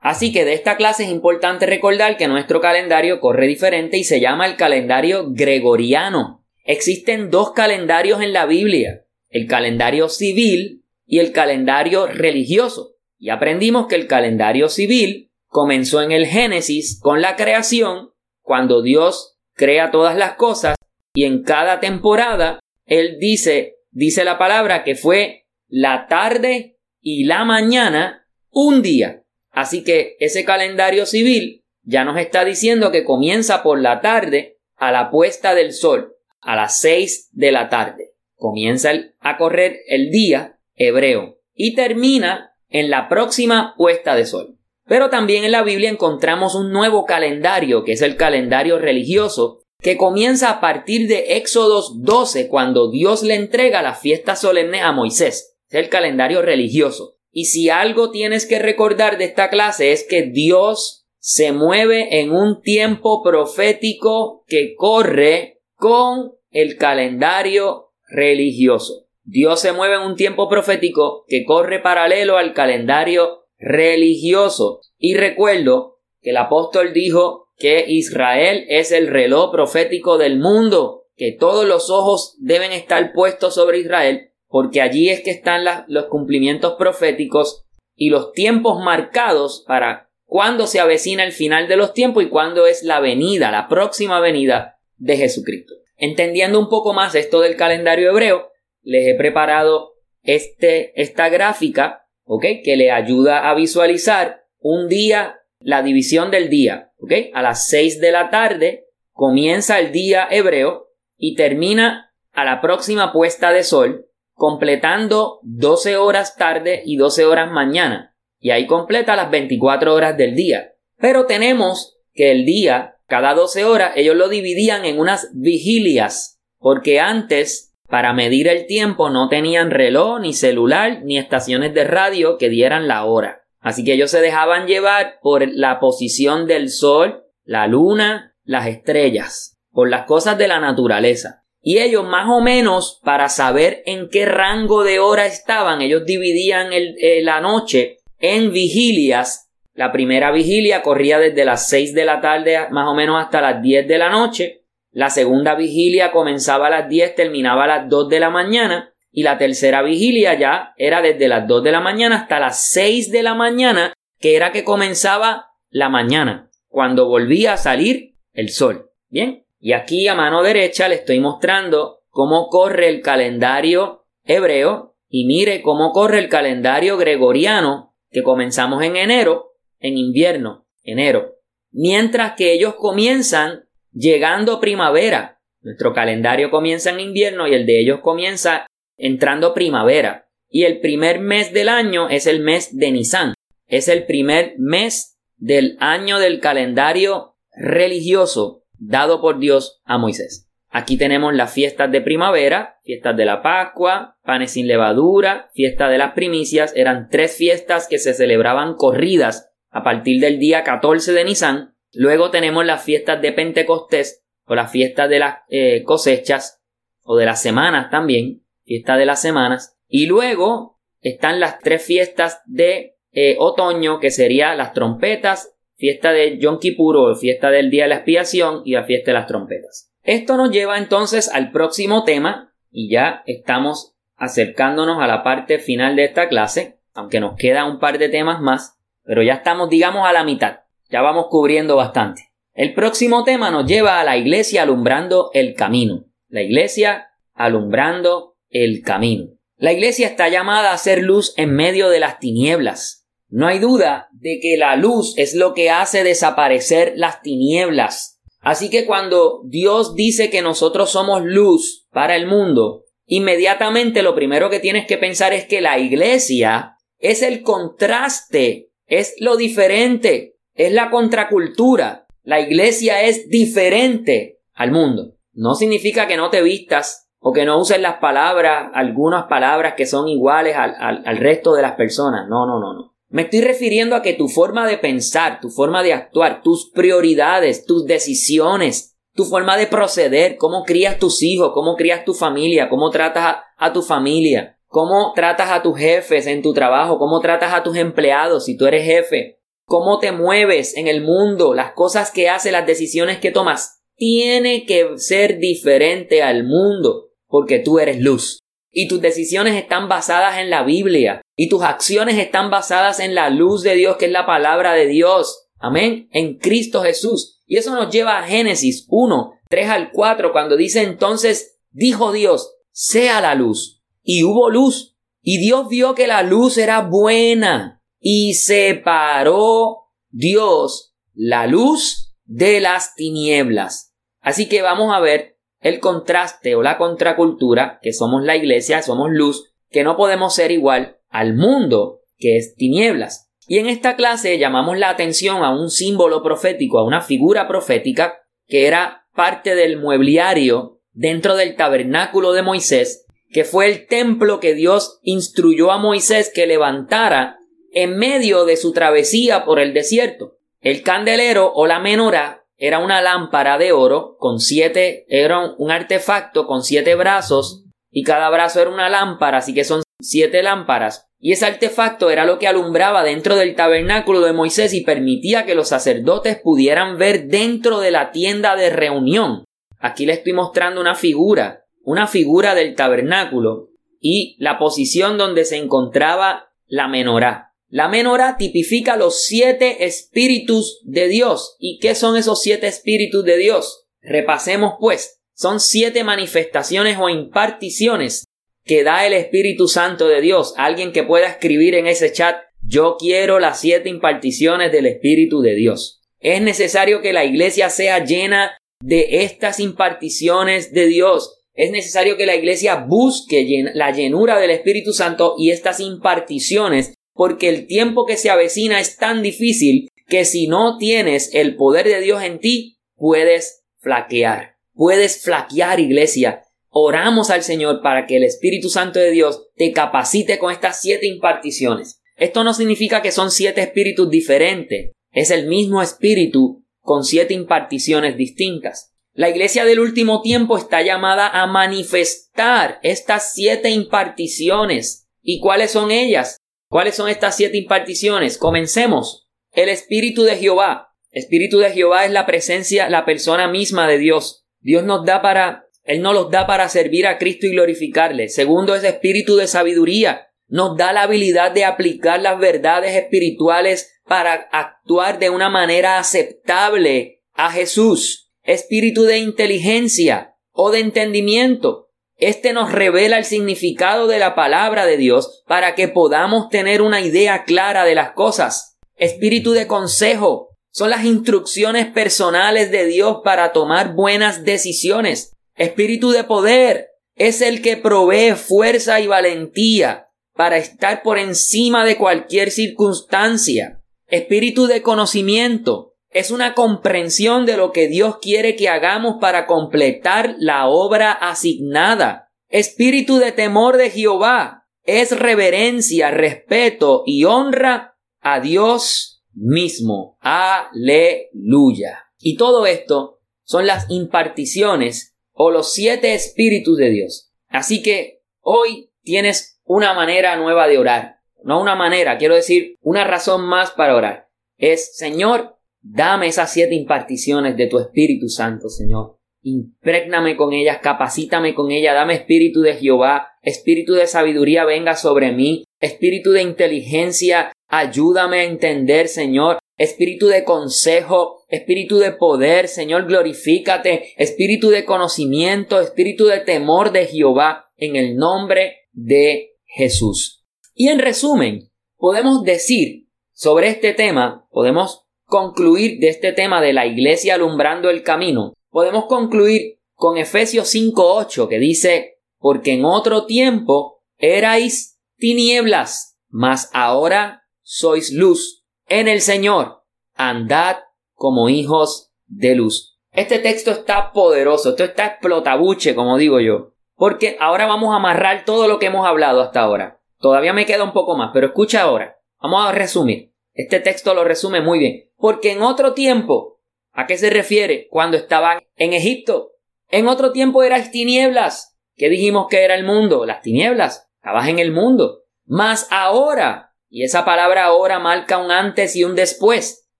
[0.00, 4.18] Así que de esta clase es importante recordar que nuestro calendario corre diferente y se
[4.18, 6.44] llama el calendario gregoriano.
[6.64, 12.94] Existen dos calendarios en la Biblia, el calendario civil y el calendario religioso.
[13.18, 18.10] Y aprendimos que el calendario civil comenzó en el Génesis con la creación,
[18.40, 20.76] cuando Dios crea todas las cosas
[21.12, 27.44] y en cada temporada él dice, dice la palabra que fue la tarde y la
[27.44, 29.19] mañana un día.
[29.50, 34.92] Así que ese calendario civil ya nos está diciendo que comienza por la tarde a
[34.92, 38.12] la puesta del sol, a las seis de la tarde.
[38.36, 44.56] Comienza a correr el día hebreo y termina en la próxima puesta de sol.
[44.86, 49.96] Pero también en la Biblia encontramos un nuevo calendario, que es el calendario religioso, que
[49.96, 55.56] comienza a partir de Éxodos 12, cuando Dios le entrega la fiesta solemne a Moisés.
[55.68, 57.16] Es el calendario religioso.
[57.32, 62.32] Y si algo tienes que recordar de esta clase es que Dios se mueve en
[62.32, 69.06] un tiempo profético que corre con el calendario religioso.
[69.22, 74.80] Dios se mueve en un tiempo profético que corre paralelo al calendario religioso.
[74.98, 81.36] Y recuerdo que el apóstol dijo que Israel es el reloj profético del mundo, que
[81.38, 86.74] todos los ojos deben estar puestos sobre Israel, porque allí es que están los cumplimientos
[86.74, 92.28] proféticos y los tiempos marcados para cuándo se avecina el final de los tiempos y
[92.28, 95.74] cuándo es la venida, la próxima venida de Jesucristo.
[95.96, 98.50] Entendiendo un poco más esto del calendario hebreo,
[98.82, 102.44] les he preparado este, esta gráfica, ¿ok?
[102.64, 107.12] Que le ayuda a visualizar un día la división del día, ¿ok?
[107.34, 113.12] A las 6 de la tarde comienza el día hebreo y termina a la próxima
[113.12, 114.09] puesta de sol,
[114.40, 118.16] completando 12 horas tarde y 12 horas mañana.
[118.38, 120.72] Y ahí completa las 24 horas del día.
[120.96, 127.00] Pero tenemos que el día, cada 12 horas, ellos lo dividían en unas vigilias, porque
[127.00, 132.48] antes, para medir el tiempo, no tenían reloj, ni celular, ni estaciones de radio que
[132.48, 133.42] dieran la hora.
[133.60, 139.58] Así que ellos se dejaban llevar por la posición del sol, la luna, las estrellas,
[139.70, 141.39] por las cosas de la naturaleza.
[141.62, 146.70] Y ellos más o menos, para saber en qué rango de hora estaban, ellos dividían
[146.72, 149.50] eh, la noche en vigilias.
[149.74, 153.62] La primera vigilia corría desde las 6 de la tarde más o menos hasta las
[153.62, 154.64] 10 de la noche.
[154.90, 159.22] La segunda vigilia comenzaba a las 10, terminaba a las 2 de la mañana y
[159.22, 163.22] la tercera vigilia ya era desde las 2 de la mañana hasta las 6 de
[163.22, 168.90] la mañana, que era que comenzaba la mañana, cuando volvía a salir el sol.
[169.08, 175.26] Bien, y aquí a mano derecha le estoy mostrando cómo corre el calendario hebreo y
[175.26, 181.36] mire cómo corre el calendario gregoriano que comenzamos en enero, en invierno, enero.
[181.70, 185.40] Mientras que ellos comienzan llegando primavera.
[185.60, 190.28] Nuestro calendario comienza en invierno y el de ellos comienza entrando primavera.
[190.48, 193.34] Y el primer mes del año es el mes de Nisan.
[193.66, 200.48] Es el primer mes del año del calendario religioso dado por Dios a Moisés.
[200.68, 205.98] Aquí tenemos las fiestas de primavera, fiestas de la Pascua, panes sin levadura, fiesta de
[205.98, 206.72] las primicias.
[206.74, 211.74] Eran tres fiestas que se celebraban corridas a partir del día 14 de Nisan.
[211.92, 216.62] Luego tenemos las fiestas de Pentecostés o las fiestas de las eh, cosechas
[217.02, 219.76] o de las semanas también fiesta de las semanas.
[219.88, 226.38] Y luego están las tres fiestas de eh, otoño, que serían las trompetas, fiesta de
[226.38, 229.90] Yom Kippur o fiesta del Día de la Expiación y la fiesta de las trompetas.
[230.02, 235.96] Esto nos lleva entonces al próximo tema y ya estamos acercándonos a la parte final
[235.96, 240.06] de esta clase, aunque nos queda un par de temas más, pero ya estamos digamos
[240.06, 242.28] a la mitad, ya vamos cubriendo bastante.
[242.52, 248.82] El próximo tema nos lleva a la iglesia alumbrando el camino, la iglesia alumbrando el
[248.82, 249.28] camino.
[249.56, 252.99] La iglesia está llamada a ser luz en medio de las tinieblas.
[253.30, 258.20] No hay duda de que la luz es lo que hace desaparecer las tinieblas.
[258.40, 264.50] Así que cuando Dios dice que nosotros somos luz para el mundo, inmediatamente lo primero
[264.50, 270.72] que tienes que pensar es que la iglesia es el contraste, es lo diferente, es
[270.72, 272.06] la contracultura.
[272.22, 275.14] La iglesia es diferente al mundo.
[275.32, 279.86] No significa que no te vistas o que no usen las palabras, algunas palabras que
[279.86, 282.28] son iguales al, al, resto de las personas.
[282.28, 282.89] No, no, no, no.
[283.10, 287.66] Me estoy refiriendo a que tu forma de pensar, tu forma de actuar, tus prioridades,
[287.66, 292.90] tus decisiones, tu forma de proceder, cómo crías tus hijos, cómo crías tu familia, cómo
[292.90, 297.52] tratas a, a, tu familia, cómo tratas a tus jefes en tu trabajo, cómo tratas
[297.52, 302.12] a tus empleados si tú eres jefe, cómo te mueves en el mundo, las cosas
[302.12, 308.00] que haces, las decisiones que tomas, tiene que ser diferente al mundo porque tú eres
[308.00, 308.38] luz.
[308.72, 311.20] Y tus decisiones están basadas en la Biblia.
[311.42, 314.86] Y tus acciones están basadas en la luz de Dios, que es la palabra de
[314.86, 315.48] Dios.
[315.58, 316.06] Amén.
[316.12, 317.40] En Cristo Jesús.
[317.46, 322.56] Y eso nos lleva a Génesis 1, 3 al 4, cuando dice entonces, dijo Dios,
[322.72, 323.82] sea la luz.
[324.02, 324.98] Y hubo luz.
[325.22, 327.80] Y Dios vio que la luz era buena.
[327.98, 333.94] Y separó Dios la luz de las tinieblas.
[334.20, 339.08] Así que vamos a ver el contraste o la contracultura, que somos la iglesia, somos
[339.10, 343.30] luz, que no podemos ser igual al mundo, que es tinieblas.
[343.46, 348.22] Y en esta clase llamamos la atención a un símbolo profético, a una figura profética,
[348.46, 354.54] que era parte del muebliario dentro del tabernáculo de Moisés, que fue el templo que
[354.54, 357.38] Dios instruyó a Moisés que levantara
[357.72, 360.38] en medio de su travesía por el desierto.
[360.60, 366.46] El candelero o la menorá era una lámpara de oro con siete, era un artefacto
[366.46, 371.06] con siete brazos y cada brazo era una lámpara, así que son siete lámparas.
[371.18, 375.54] Y ese artefacto era lo que alumbraba dentro del tabernáculo de Moisés y permitía que
[375.54, 379.44] los sacerdotes pudieran ver dentro de la tienda de reunión.
[379.78, 383.68] Aquí le estoy mostrando una figura, una figura del tabernáculo
[384.00, 387.52] y la posición donde se encontraba la menorá.
[387.68, 391.56] La menorá tipifica los siete espíritus de Dios.
[391.58, 393.86] ¿Y qué son esos siete espíritus de Dios?
[394.00, 395.20] Repasemos pues.
[395.34, 398.24] Son siete manifestaciones o imparticiones
[398.64, 400.54] que da el Espíritu Santo de Dios.
[400.56, 405.54] Alguien que pueda escribir en ese chat, yo quiero las siete imparticiones del Espíritu de
[405.54, 406.02] Dios.
[406.18, 411.38] Es necesario que la iglesia sea llena de estas imparticiones de Dios.
[411.54, 417.48] Es necesario que la iglesia busque la llenura del Espíritu Santo y estas imparticiones, porque
[417.48, 422.00] el tiempo que se avecina es tan difícil que si no tienes el poder de
[422.00, 424.56] Dios en ti, puedes flaquear.
[424.74, 426.44] Puedes flaquear, iglesia.
[426.70, 431.06] Oramos al Señor para que el Espíritu Santo de Dios te capacite con estas siete
[431.06, 432.00] imparticiones.
[432.16, 438.16] Esto no significa que son siete espíritus diferentes, es el mismo espíritu con siete imparticiones
[438.16, 438.94] distintas.
[439.12, 445.08] La iglesia del último tiempo está llamada a manifestar estas siete imparticiones.
[445.20, 446.36] ¿Y cuáles son ellas?
[446.68, 448.38] ¿Cuáles son estas siete imparticiones?
[448.38, 449.28] Comencemos.
[449.52, 450.94] El Espíritu de Jehová.
[451.10, 454.44] Espíritu de Jehová es la presencia, la persona misma de Dios.
[454.60, 458.28] Dios nos da para él nos los da para servir a Cristo y glorificarle.
[458.28, 460.28] Segundo es espíritu de sabiduría.
[460.46, 467.24] Nos da la habilidad de aplicar las verdades espirituales para actuar de una manera aceptable
[467.32, 468.30] a Jesús.
[468.44, 471.88] Espíritu de inteligencia o de entendimiento.
[472.16, 477.00] Este nos revela el significado de la palabra de Dios para que podamos tener una
[477.00, 478.78] idea clara de las cosas.
[478.94, 480.50] Espíritu de consejo.
[480.70, 485.36] Son las instrucciones personales de Dios para tomar buenas decisiones.
[485.60, 491.98] Espíritu de poder es el que provee fuerza y valentía para estar por encima de
[491.98, 493.82] cualquier circunstancia.
[494.06, 500.34] Espíritu de conocimiento es una comprensión de lo que Dios quiere que hagamos para completar
[500.38, 502.30] la obra asignada.
[502.48, 510.16] Espíritu de temor de Jehová es reverencia, respeto y honra a Dios mismo.
[510.20, 512.06] Aleluya.
[512.18, 515.10] Y todo esto son las imparticiones
[515.42, 517.32] o los siete espíritus de Dios.
[517.48, 521.16] Así que hoy tienes una manera nueva de orar.
[521.42, 524.28] No una manera, quiero decir, una razón más para orar.
[524.58, 529.16] Es, Señor, dame esas siete imparticiones de tu Espíritu Santo, Señor.
[529.42, 535.32] Imprégname con ellas, capacítame con ellas, dame espíritu de Jehová, espíritu de sabiduría venga sobre
[535.32, 543.06] mí, espíritu de inteligencia, ayúdame a entender, Señor, espíritu de consejo, espíritu de poder, Señor,
[543.06, 550.44] glorifícate, espíritu de conocimiento, espíritu de temor de Jehová, en el nombre de Jesús.
[550.74, 556.84] Y en resumen, podemos decir sobre este tema, podemos concluir de este tema de la
[556.84, 564.02] iglesia alumbrando el camino, podemos concluir con Efesios 5.8 que dice, porque en otro tiempo
[564.18, 568.59] erais tinieblas, mas ahora sois luz
[568.90, 569.84] en el Señor,
[570.14, 570.78] andad
[571.14, 572.98] como hijos de luz.
[573.12, 578.44] Este texto está poderoso, esto está explotabuche, como digo yo, porque ahora vamos a amarrar
[578.44, 580.00] todo lo que hemos hablado hasta ahora.
[580.18, 582.18] Todavía me queda un poco más, pero escucha ahora.
[582.42, 583.32] Vamos a resumir.
[583.54, 585.10] Este texto lo resume muy bien.
[585.16, 586.60] Porque en otro tiempo,
[586.92, 587.86] ¿a qué se refiere?
[587.90, 589.52] Cuando estaban en Egipto.
[589.88, 591.78] En otro tiempo erais tinieblas.
[591.96, 593.24] ¿Qué dijimos que era el mundo?
[593.24, 594.10] Las tinieblas.
[594.16, 595.22] Estabas en el mundo.
[595.46, 599.88] Mas ahora y esa palabra ahora marca un antes y un después.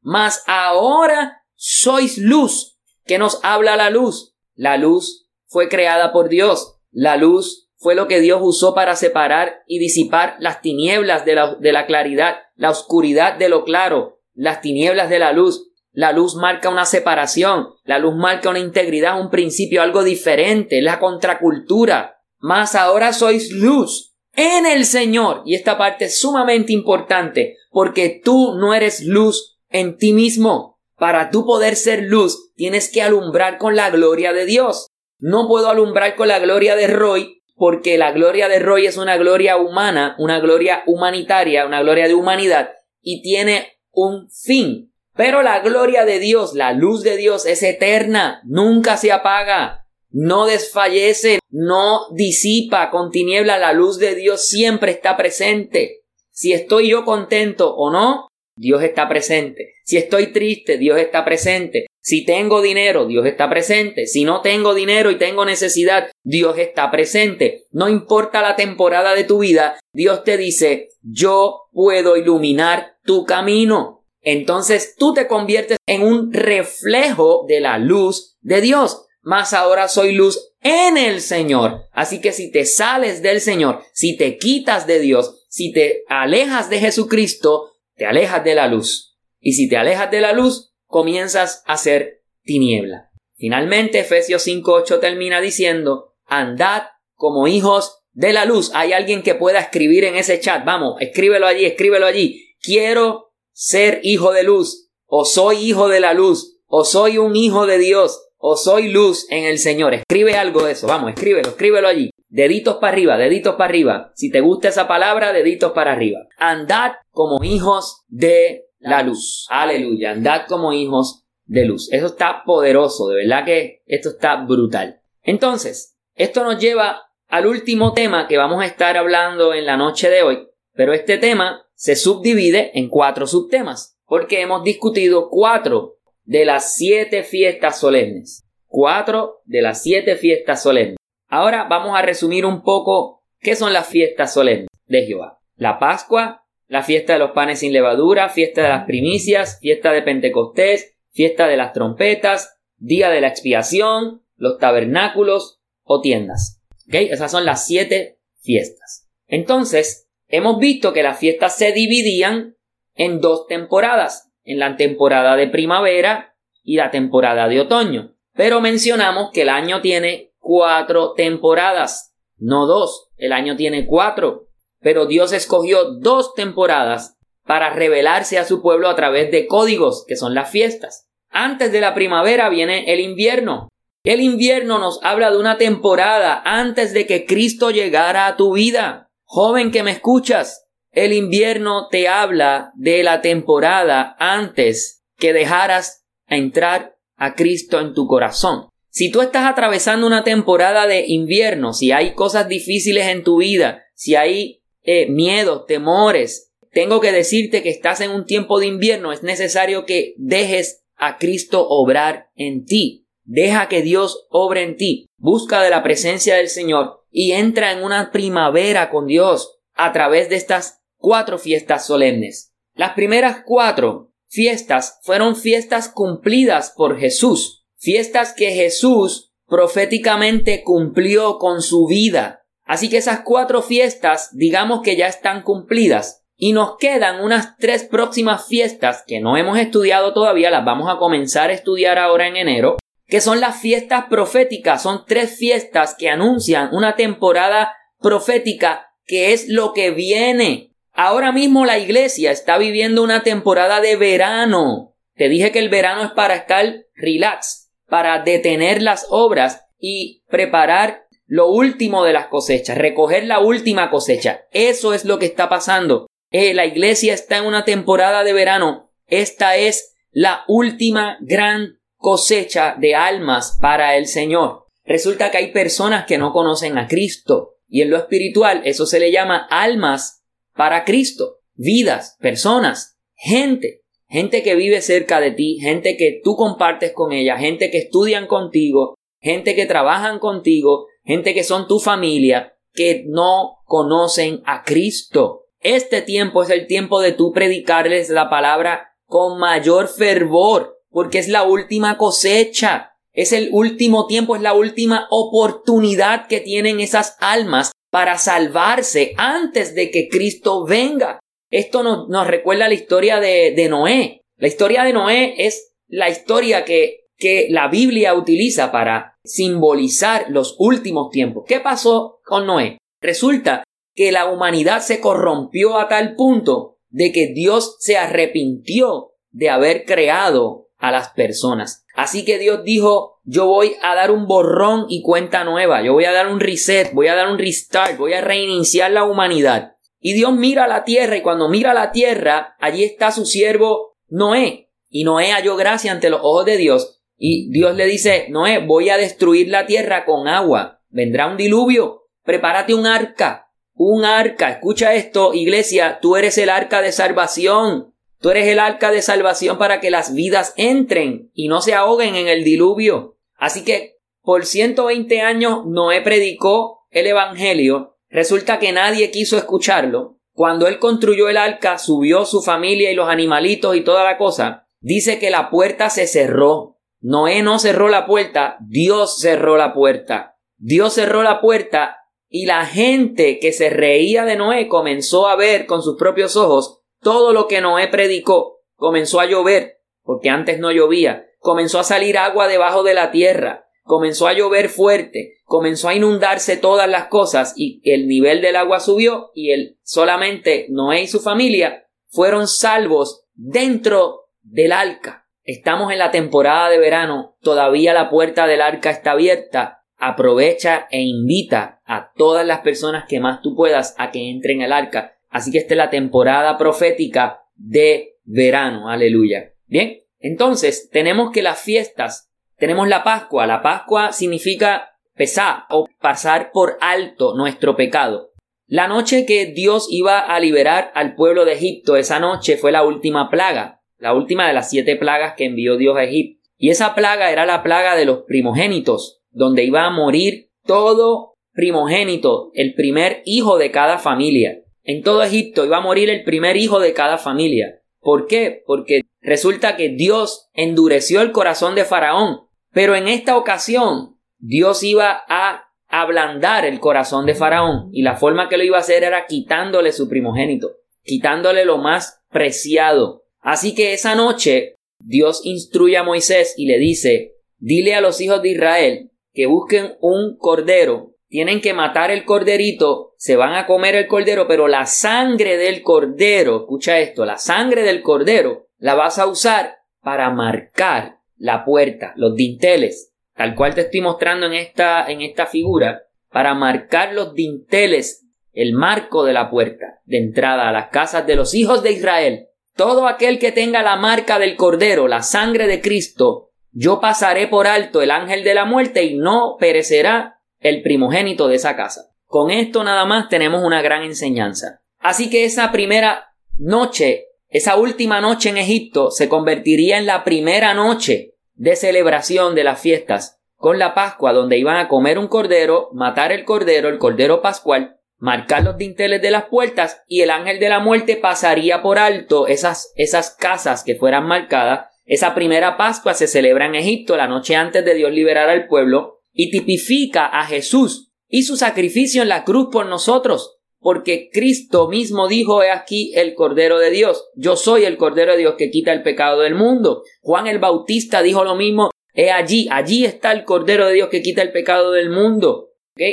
[0.01, 2.79] Mas ahora sois luz.
[3.07, 4.35] ¿Qué nos habla la luz?
[4.57, 6.79] La luz fue creada por Dios.
[6.91, 11.55] La luz fue lo que Dios usó para separar y disipar las tinieblas de la,
[11.55, 15.69] de la claridad, la oscuridad de lo claro, las tinieblas de la luz.
[15.93, 20.99] La luz marca una separación, la luz marca una integridad, un principio, algo diferente, la
[20.99, 22.21] contracultura.
[22.39, 25.43] Mas ahora sois luz en el Señor.
[25.45, 30.79] Y esta parte es sumamente importante porque tú no eres luz en ti mismo.
[30.97, 34.89] Para tú poder ser luz, tienes que alumbrar con la gloria de Dios.
[35.19, 39.19] No puedo alumbrar con la gloria de Roy porque la gloria de Roy es una
[39.19, 42.71] gloria humana, una gloria humanitaria, una gloria de humanidad
[43.03, 44.93] y tiene un fin.
[45.15, 49.80] Pero la gloria de Dios, la luz de Dios es eterna, nunca se apaga.
[50.11, 56.03] No desfallece, no disipa con tiniebla, la luz de Dios siempre está presente.
[56.31, 59.75] Si estoy yo contento o no, Dios está presente.
[59.85, 61.87] Si estoy triste, Dios está presente.
[62.03, 64.07] Si tengo dinero, Dios está presente.
[64.07, 67.67] Si no tengo dinero y tengo necesidad, Dios está presente.
[67.71, 74.05] No importa la temporada de tu vida, Dios te dice, yo puedo iluminar tu camino.
[74.23, 79.07] Entonces tú te conviertes en un reflejo de la luz de Dios.
[79.23, 81.87] Mas ahora soy luz en el Señor.
[81.93, 86.71] Así que si te sales del Señor, si te quitas de Dios, si te alejas
[86.71, 89.19] de Jesucristo, te alejas de la luz.
[89.41, 93.11] Y si te alejas de la luz, comienzas a ser tiniebla.
[93.37, 96.83] Finalmente, Efesios 5.8 termina diciendo, andad
[97.15, 98.71] como hijos de la luz.
[98.75, 100.65] Hay alguien que pueda escribir en ese chat.
[100.65, 102.55] Vamos, escríbelo allí, escríbelo allí.
[102.61, 107.67] Quiero ser hijo de luz, o soy hijo de la luz, o soy un hijo
[107.67, 109.95] de Dios, o soy luz en el Señor.
[109.95, 112.11] Escribe algo de eso, vamos, escríbelo, escríbelo allí.
[112.29, 114.13] Deditos para arriba, deditos para arriba.
[114.15, 116.21] Si te gusta esa palabra, deditos para arriba.
[116.39, 119.47] Andad como hijos de la luz.
[119.51, 121.93] Aleluya, andad como hijos de luz.
[121.93, 125.03] Eso está poderoso, de verdad que esto está brutal.
[125.23, 130.09] Entonces, esto nos lleva al último tema que vamos a estar hablando en la noche
[130.09, 136.45] de hoy, pero este tema se subdivide en cuatro subtemas, porque hemos discutido cuatro de
[136.45, 138.45] las siete fiestas solemnes.
[138.67, 140.97] Cuatro de las siete fiestas solemnes.
[141.29, 145.41] Ahora vamos a resumir un poco qué son las fiestas solemnes de Jehová.
[145.57, 150.03] La Pascua, la fiesta de los panes sin levadura, fiesta de las primicias, fiesta de
[150.03, 156.63] Pentecostés, fiesta de las trompetas, día de la expiación, los tabernáculos o tiendas.
[156.87, 159.09] Esas son las siete fiestas.
[159.27, 162.57] Entonces, hemos visto que las fiestas se dividían
[162.95, 168.15] en dos temporadas en la temporada de primavera y la temporada de otoño.
[168.35, 174.47] Pero mencionamos que el año tiene cuatro temporadas, no dos, el año tiene cuatro.
[174.81, 180.17] Pero Dios escogió dos temporadas para revelarse a su pueblo a través de códigos, que
[180.17, 181.09] son las fiestas.
[181.31, 183.69] Antes de la primavera viene el invierno.
[184.03, 189.11] El invierno nos habla de una temporada antes de que Cristo llegara a tu vida.
[189.25, 196.97] Joven que me escuchas, el invierno te habla de la temporada antes que dejaras entrar
[197.17, 198.69] a Cristo en tu corazón.
[198.89, 203.85] Si tú estás atravesando una temporada de invierno, si hay cosas difíciles en tu vida,
[203.95, 209.13] si hay eh, miedos, temores, tengo que decirte que estás en un tiempo de invierno,
[209.13, 213.07] es necesario que dejes a Cristo obrar en ti.
[213.25, 215.07] Deja que Dios obre en ti.
[215.17, 220.29] Busca de la presencia del Señor y entra en una primavera con Dios a través
[220.29, 222.55] de estas cuatro fiestas solemnes.
[222.75, 231.63] Las primeras cuatro fiestas fueron fiestas cumplidas por Jesús, fiestas que Jesús proféticamente cumplió con
[231.63, 232.43] su vida.
[232.65, 236.19] Así que esas cuatro fiestas digamos que ya están cumplidas.
[236.37, 240.97] Y nos quedan unas tres próximas fiestas que no hemos estudiado todavía, las vamos a
[240.97, 244.83] comenzar a estudiar ahora en enero, que son las fiestas proféticas.
[244.83, 250.70] Son tres fiestas que anuncian una temporada profética que es lo que viene.
[251.03, 254.99] Ahora mismo la iglesia está viviendo una temporada de verano.
[255.15, 261.07] Te dije que el verano es para estar relax, para detener las obras y preparar
[261.25, 264.43] lo último de las cosechas, recoger la última cosecha.
[264.51, 266.07] Eso es lo que está pasando.
[266.31, 268.93] Eh, la iglesia está en una temporada de verano.
[269.07, 274.67] Esta es la última gran cosecha de almas para el Señor.
[274.85, 279.01] Resulta que hay personas que no conocen a Cristo y en lo espiritual eso se
[279.01, 280.20] le llama almas
[280.55, 281.39] para Cristo.
[281.55, 287.37] Vidas, personas, gente, gente que vive cerca de ti, gente que tú compartes con ella,
[287.37, 293.59] gente que estudian contigo, gente que trabajan contigo, gente que son tu familia, que no
[293.65, 295.45] conocen a Cristo.
[295.61, 301.29] Este tiempo es el tiempo de tú predicarles la palabra con mayor fervor, porque es
[301.29, 307.73] la última cosecha, es el último tiempo, es la última oportunidad que tienen esas almas
[307.91, 311.19] para salvarse antes de que Cristo venga.
[311.51, 314.21] Esto nos, nos recuerda la historia de, de, Noé.
[314.37, 320.55] La historia de Noé es la historia que, que la Biblia utiliza para simbolizar los
[320.59, 321.45] últimos tiempos.
[321.47, 322.79] ¿Qué pasó con Noé?
[323.03, 329.51] Resulta que la humanidad se corrompió a tal punto de que Dios se arrepintió de
[329.51, 331.85] haber creado a las personas.
[331.95, 336.07] Así que Dios dijo, yo voy a dar un borrón y cuenta nueva, yo voy
[336.07, 339.77] a dar un reset, voy a dar un restart, voy a reiniciar la humanidad.
[340.01, 344.71] Y Dios mira la tierra y cuando mira la tierra, allí está su siervo Noé.
[344.89, 347.03] Y Noé halló gracia ante los ojos de Dios.
[347.17, 350.81] Y Dios le dice, Noé, voy a destruir la tierra con agua.
[350.89, 352.09] Vendrá un diluvio.
[352.25, 353.51] Prepárate un arca.
[353.75, 354.51] Un arca.
[354.51, 355.99] Escucha esto, iglesia.
[356.01, 357.90] Tú eres el arca de salvación.
[358.21, 362.17] Tú eres el arca de salvación para que las vidas entren y no se ahoguen
[362.17, 363.17] en el diluvio.
[363.35, 367.97] Así que por 120 años Noé predicó el Evangelio.
[368.11, 370.19] Resulta que nadie quiso escucharlo.
[370.33, 374.67] Cuando él construyó el arca, subió su familia y los animalitos y toda la cosa.
[374.81, 376.79] Dice que la puerta se cerró.
[377.01, 380.37] Noé no cerró la puerta, Dios cerró la puerta.
[380.59, 381.97] Dios cerró la puerta
[382.29, 386.80] y la gente que se reía de Noé comenzó a ver con sus propios ojos
[387.01, 388.61] todo lo que Noé predicó.
[388.77, 391.27] Comenzó a llover, porque antes no llovía.
[391.39, 393.67] Comenzó a salir agua debajo de la tierra.
[393.83, 395.39] Comenzó a llover fuerte.
[395.45, 400.67] Comenzó a inundarse todas las cosas y el nivel del agua subió y él solamente
[400.71, 405.27] Noé y su familia fueron salvos dentro del arca.
[405.43, 409.85] Estamos en la temporada de verano, todavía la puerta del arca está abierta.
[409.97, 414.73] Aprovecha e invita a todas las personas que más tú puedas a que entren al
[414.73, 415.19] arca.
[415.31, 418.91] Así que esta es la temporada profética de verano.
[418.91, 419.55] Aleluya.
[419.67, 423.47] Bien, entonces tenemos que las fiestas, tenemos la Pascua.
[423.47, 428.33] La Pascua significa pesar o pasar por alto nuestro pecado.
[428.67, 432.85] La noche que Dios iba a liberar al pueblo de Egipto, esa noche fue la
[432.85, 436.41] última plaga la última de las siete plagas que envió Dios a Egipto.
[436.57, 442.51] Y esa plaga era la plaga de los primogénitos, donde iba a morir todo primogénito,
[442.55, 444.63] el primer hijo de cada familia.
[444.91, 447.81] En todo Egipto iba a morir el primer hijo de cada familia.
[448.01, 448.63] ¿Por qué?
[448.67, 452.41] Porque resulta que Dios endureció el corazón de Faraón,
[452.73, 458.49] pero en esta ocasión Dios iba a ablandar el corazón de Faraón y la forma
[458.49, 463.95] que lo iba a hacer era quitándole su primogénito, quitándole lo más preciado, Así que
[463.95, 469.11] esa noche Dios instruye a Moisés y le dice, dile a los hijos de Israel
[469.33, 474.49] que busquen un cordero, tienen que matar el corderito, se van a comer el cordero,
[474.49, 479.81] pero la sangre del cordero, escucha esto, la sangre del cordero la vas a usar
[480.01, 485.45] para marcar la puerta, los dinteles, tal cual te estoy mostrando en esta, en esta
[485.45, 491.27] figura, para marcar los dinteles, el marco de la puerta de entrada a las casas
[491.27, 492.47] de los hijos de Israel
[492.81, 497.67] todo aquel que tenga la marca del Cordero, la sangre de Cristo, yo pasaré por
[497.67, 502.10] alto el ángel de la muerte y no perecerá el primogénito de esa casa.
[502.31, 504.83] Con esto nada más tenemos una gran enseñanza.
[505.01, 506.29] Así que esa primera
[506.59, 512.63] noche, esa última noche en Egipto, se convertiría en la primera noche de celebración de
[512.63, 516.99] las fiestas, con la Pascua, donde iban a comer un cordero, matar el cordero, el
[516.99, 521.83] cordero pascual, marcar los dinteles de las puertas y el ángel de la muerte pasaría
[521.83, 524.87] por alto esas, esas casas que fueran marcadas.
[525.05, 529.25] Esa primera Pascua se celebra en Egipto la noche antes de Dios liberar al pueblo
[529.33, 533.57] y tipifica a Jesús y su sacrificio en la cruz por nosotros.
[533.79, 537.31] Porque Cristo mismo dijo, he aquí el Cordero de Dios.
[537.35, 540.03] Yo soy el Cordero de Dios que quita el pecado del mundo.
[540.21, 544.21] Juan el Bautista dijo lo mismo, he allí, allí está el Cordero de Dios que
[544.21, 545.71] quita el pecado del mundo.